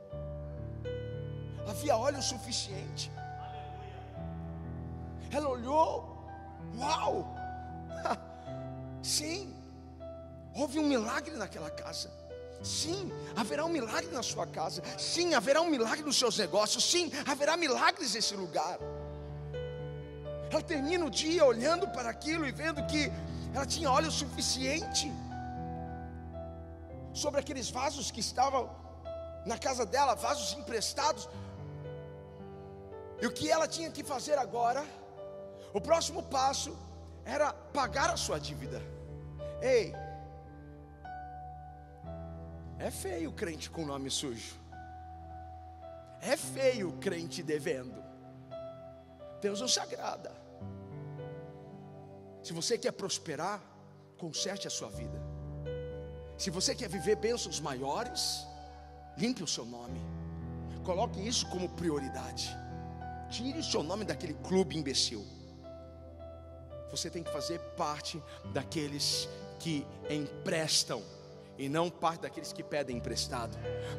havia 1.68 1.96
óleo 1.96 2.22
suficiente. 2.22 3.10
Ela 5.32 5.48
olhou, 5.48 6.24
uau! 6.78 7.34
Sim, 9.02 9.54
houve 10.54 10.78
um 10.78 10.86
milagre 10.86 11.34
naquela 11.36 11.70
casa. 11.70 12.10
Sim, 12.62 13.10
haverá 13.34 13.64
um 13.64 13.68
milagre 13.68 14.10
na 14.12 14.22
sua 14.22 14.46
casa. 14.46 14.82
Sim, 14.98 15.34
haverá 15.34 15.60
um 15.62 15.70
milagre 15.70 16.04
nos 16.04 16.18
seus 16.18 16.36
negócios. 16.36 16.84
Sim, 16.84 17.10
haverá 17.26 17.56
milagres 17.56 18.14
nesse 18.14 18.34
lugar. 18.36 18.78
Ela 20.50 20.62
termina 20.62 21.04
o 21.04 21.10
dia 21.10 21.44
olhando 21.44 21.86
para 21.88 22.10
aquilo 22.10 22.46
e 22.46 22.52
vendo 22.52 22.84
que 22.86 23.12
ela 23.54 23.66
tinha 23.66 23.90
óleo 23.90 24.10
suficiente 24.10 25.10
sobre 27.12 27.40
aqueles 27.40 27.70
vasos 27.70 28.10
que 28.10 28.20
estavam 28.20 28.70
na 29.46 29.56
casa 29.58 29.86
dela, 29.86 30.14
vasos 30.14 30.52
emprestados. 30.58 31.28
E 33.20 33.26
o 33.26 33.32
que 33.32 33.50
ela 33.50 33.68
tinha 33.68 33.90
que 33.90 34.02
fazer 34.02 34.38
agora? 34.38 34.84
O 35.72 35.80
próximo 35.80 36.22
passo 36.22 36.76
era 37.24 37.52
pagar 37.52 38.10
a 38.10 38.16
sua 38.16 38.38
dívida. 38.40 38.82
Ei, 39.62 39.94
é 42.78 42.90
feio 42.90 43.30
o 43.30 43.32
crente 43.32 43.70
com 43.70 43.84
nome 43.84 44.10
sujo. 44.10 44.54
É 46.20 46.36
feio 46.36 46.88
o 46.88 46.92
crente 46.98 47.42
devendo. 47.42 48.09
Deus 49.40 49.60
não 49.60 49.68
se 49.68 49.80
agrada. 49.80 50.32
Se 52.42 52.52
você 52.52 52.78
quer 52.78 52.92
prosperar, 52.92 53.62
conserte 54.16 54.66
a 54.66 54.70
sua 54.70 54.88
vida. 54.90 55.20
Se 56.36 56.50
você 56.50 56.74
quer 56.74 56.88
viver 56.88 57.16
bênçãos 57.16 57.60
maiores, 57.60 58.46
limpe 59.16 59.42
o 59.42 59.46
seu 59.46 59.64
nome. 59.64 60.00
Coloque 60.84 61.20
isso 61.20 61.48
como 61.50 61.68
prioridade. 61.68 62.48
Tire 63.28 63.58
o 63.58 63.64
seu 63.64 63.82
nome 63.82 64.04
daquele 64.04 64.34
clube 64.34 64.76
imbecil. 64.76 65.24
Você 66.90 67.08
tem 67.08 67.22
que 67.22 67.30
fazer 67.30 67.60
parte 67.76 68.20
daqueles 68.52 69.28
que 69.58 69.86
emprestam 70.08 71.02
e 71.60 71.68
não 71.68 71.90
parte 71.90 72.22
daqueles 72.22 72.54
que 72.54 72.62
pedem 72.62 72.96
emprestado. 72.96 73.54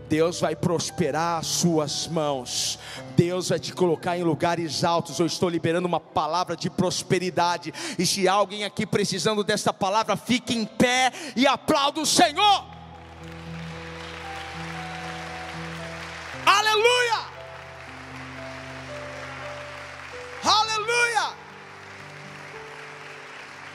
Deus 0.10 0.42
vai 0.42 0.56
prosperar 0.56 1.38
as 1.38 1.46
suas 1.46 2.08
mãos. 2.08 2.80
Deus 3.16 3.50
vai 3.50 3.60
te 3.60 3.72
colocar 3.72 4.18
em 4.18 4.24
lugares 4.24 4.84
altos. 4.84 5.20
Eu 5.20 5.28
estou 5.28 5.48
liberando 5.48 5.88
uma 5.88 6.00
palavra 6.00 6.58
de 6.58 6.72
prosperidade. 6.72 7.72
E 8.00 8.06
se 8.06 8.28
alguém 8.28 8.64
aqui 8.64 8.84
precisando 8.84 9.44
dessa 9.44 9.72
palavra, 9.72 10.18
fique 10.18 10.56
em 10.56 10.66
pé 10.66 11.12
e 11.36 11.46
aplauda 11.46 12.02
o 12.02 12.06
Senhor. 12.06 12.66
Aleluia! 16.44 17.20
Aleluia! 20.44 21.36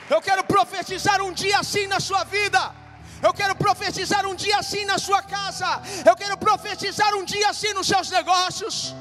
Eu 0.09 0.21
quero 0.21 0.43
profetizar 0.43 1.21
um 1.21 1.31
dia 1.31 1.59
assim 1.59 1.87
na 1.87 2.01
sua 2.01 2.25
vida. 2.25 2.86
Eu 3.21 3.33
quero 3.33 3.55
profetizar 3.55 4.25
um 4.25 4.35
dia 4.35 4.57
assim 4.57 4.85
na 4.85 4.97
sua 4.97 5.21
casa. 5.21 5.81
Eu 6.05 6.15
quero 6.15 6.37
profetizar 6.37 7.15
um 7.15 7.23
dia 7.23 7.49
assim 7.49 7.73
nos 7.73 7.87
seus 7.87 8.09
negócios. 8.09 8.95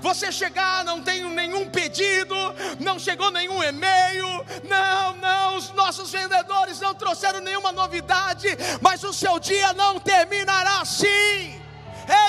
Você 0.00 0.32
chegar, 0.32 0.84
não 0.84 1.00
tem 1.00 1.24
nenhum 1.30 1.70
pedido, 1.70 2.34
não 2.80 2.98
chegou 2.98 3.30
nenhum 3.30 3.62
e-mail, 3.62 4.26
não, 4.68 5.16
não, 5.16 5.56
os 5.56 5.70
nossos 5.72 6.10
vendedores 6.10 6.80
não 6.80 6.92
trouxeram 6.92 7.40
nenhuma 7.40 7.70
novidade, 7.70 8.48
mas 8.80 9.04
o 9.04 9.12
seu 9.12 9.38
dia 9.38 9.72
não 9.74 10.00
terminará 10.00 10.80
assim. 10.80 11.62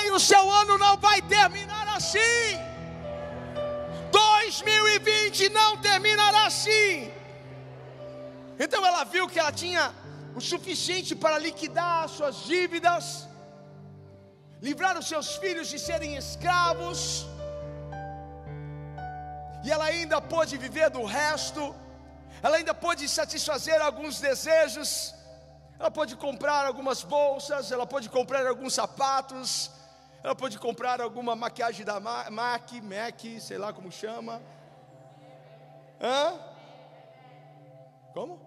Ei, 0.00 0.10
o 0.12 0.20
seu 0.20 0.50
ano 0.50 0.78
não 0.78 0.96
vai 0.96 1.20
terminar 1.22 1.88
assim. 1.96 2.18
2020 4.10 5.48
não 5.50 5.76
terminará 5.78 6.46
assim. 6.46 7.12
Então 8.58 8.84
ela 8.84 9.04
viu 9.04 9.28
que 9.28 9.38
ela 9.38 9.52
tinha 9.52 9.92
o 10.34 10.40
suficiente 10.40 11.14
para 11.14 11.38
liquidar 11.38 12.04
as 12.04 12.12
suas 12.12 12.36
dívidas, 12.44 13.28
livrar 14.60 14.98
os 14.98 15.06
seus 15.06 15.36
filhos 15.36 15.68
de 15.68 15.78
serem 15.78 16.16
escravos, 16.16 17.26
e 19.64 19.70
ela 19.70 19.84
ainda 19.84 20.20
pôde 20.20 20.56
viver 20.56 20.90
do 20.90 21.04
resto, 21.04 21.74
ela 22.42 22.56
ainda 22.56 22.72
pôde 22.72 23.08
satisfazer 23.08 23.80
alguns 23.80 24.20
desejos, 24.20 25.14
ela 25.78 25.90
pôde 25.90 26.16
comprar 26.16 26.66
algumas 26.66 27.02
bolsas, 27.02 27.70
ela 27.72 27.86
pôde 27.86 28.08
comprar 28.08 28.46
alguns 28.46 28.74
sapatos, 28.74 29.70
ela 30.22 30.34
pôde 30.34 30.58
comprar 30.58 31.00
alguma 31.00 31.34
maquiagem 31.36 31.84
da 31.84 31.98
MAC, 32.00 32.80
MAC, 32.80 33.40
sei 33.40 33.58
lá 33.58 33.72
como 33.72 33.90
chama. 33.90 34.42
Hã? 36.00 36.34
Como? 38.12 38.40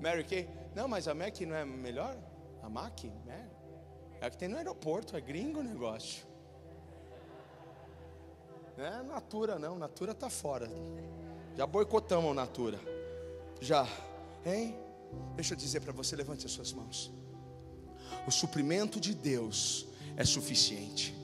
Mary 0.00 0.24
Kay. 0.24 0.48
Não, 0.74 0.86
mas 0.88 1.08
a 1.08 1.14
Mac 1.14 1.40
não 1.40 1.56
é 1.56 1.64
melhor? 1.64 2.16
A 2.62 2.68
Mac? 2.68 3.04
Mary? 3.26 3.58
É 4.20 4.26
a 4.26 4.30
que 4.30 4.36
tem 4.36 4.48
no 4.48 4.56
aeroporto, 4.56 5.16
é 5.16 5.20
gringo 5.20 5.60
o 5.60 5.62
negócio. 5.62 6.26
Não 8.76 8.84
é 8.84 9.02
Natura 9.02 9.58
não, 9.58 9.78
Natura 9.78 10.12
está 10.12 10.30
fora. 10.30 10.68
Já 11.56 11.66
boicotamos 11.66 12.34
Natura. 12.34 12.78
Já. 13.60 13.86
Hein? 14.44 14.78
Deixa 15.34 15.54
eu 15.54 15.58
dizer 15.58 15.80
para 15.80 15.92
você, 15.92 16.14
levante 16.14 16.46
as 16.46 16.52
suas 16.52 16.72
mãos. 16.72 17.12
O 18.26 18.30
suprimento 18.30 19.00
de 19.00 19.14
Deus 19.14 19.86
é 20.16 20.24
suficiente. 20.24 21.14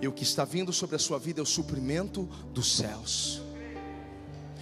E 0.00 0.08
o 0.08 0.12
que 0.12 0.22
está 0.22 0.44
vindo 0.44 0.72
sobre 0.72 0.96
a 0.96 0.98
sua 0.98 1.18
vida 1.18 1.40
é 1.40 1.42
o 1.42 1.46
suprimento 1.46 2.24
dos 2.52 2.76
céus. 2.76 3.40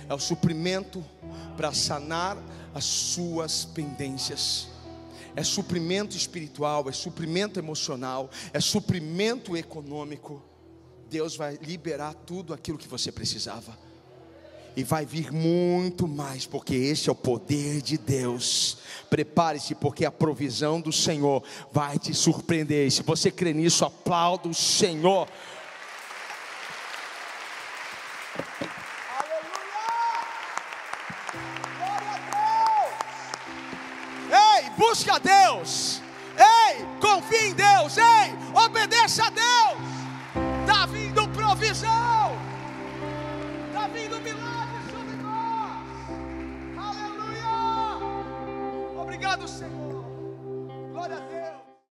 É 0.09 0.14
o 0.14 0.18
suprimento 0.18 1.05
para 1.57 1.72
sanar 1.72 2.37
as 2.74 2.85
suas 2.85 3.64
pendências. 3.64 4.68
É 5.35 5.43
suprimento 5.43 6.16
espiritual, 6.16 6.89
é 6.89 6.93
suprimento 6.93 7.59
emocional, 7.59 8.30
é 8.53 8.61
suprimento 8.61 9.57
econômico. 9.57 10.43
Deus 11.09 11.37
vai 11.37 11.59
liberar 11.62 12.14
tudo 12.14 12.53
aquilo 12.53 12.78
que 12.78 12.89
você 12.89 13.11
precisava. 13.11 13.78
E 14.74 14.83
vai 14.83 15.05
vir 15.05 15.30
muito 15.30 16.09
mais, 16.09 16.47
porque 16.47 16.74
esse 16.74 17.11
é 17.11 17.12
o 17.12 17.14
poder 17.14 17.83
de 17.83 17.99
Deus. 17.99 18.78
Prepare-se, 19.11 19.74
porque 19.74 20.05
a 20.07 20.11
provisão 20.11 20.80
do 20.80 20.91
Senhor 20.91 21.43
vai 21.70 21.99
te 21.99 22.14
surpreender. 22.14 22.87
E 22.87 22.91
se 22.91 23.03
você 23.03 23.30
crê 23.30 23.53
nisso, 23.53 23.85
aplauda 23.85 24.49
o 24.49 24.55
Senhor. 24.55 25.28
Deus. 35.23 36.03
Ei, 36.37 36.87
confie 37.01 37.51
em 37.51 37.55
Deus. 37.55 37.97
Ei, 37.97 38.35
obedeça 38.55 39.27
a 39.27 39.31
Deus. 39.31 39.93
Está 40.61 40.87
vindo 40.87 41.29
provisão. 41.29 42.37
Está 43.68 43.89
vindo 43.89 44.20
milagre 44.20 44.79
sobre 44.91 45.16
nós. 45.16 45.83
Aleluia. 46.77 48.01
Obrigado, 49.01 49.49
Senhor. 49.49 50.05
Glória 50.93 51.16
a 51.16 51.20
Deus. 51.20 51.72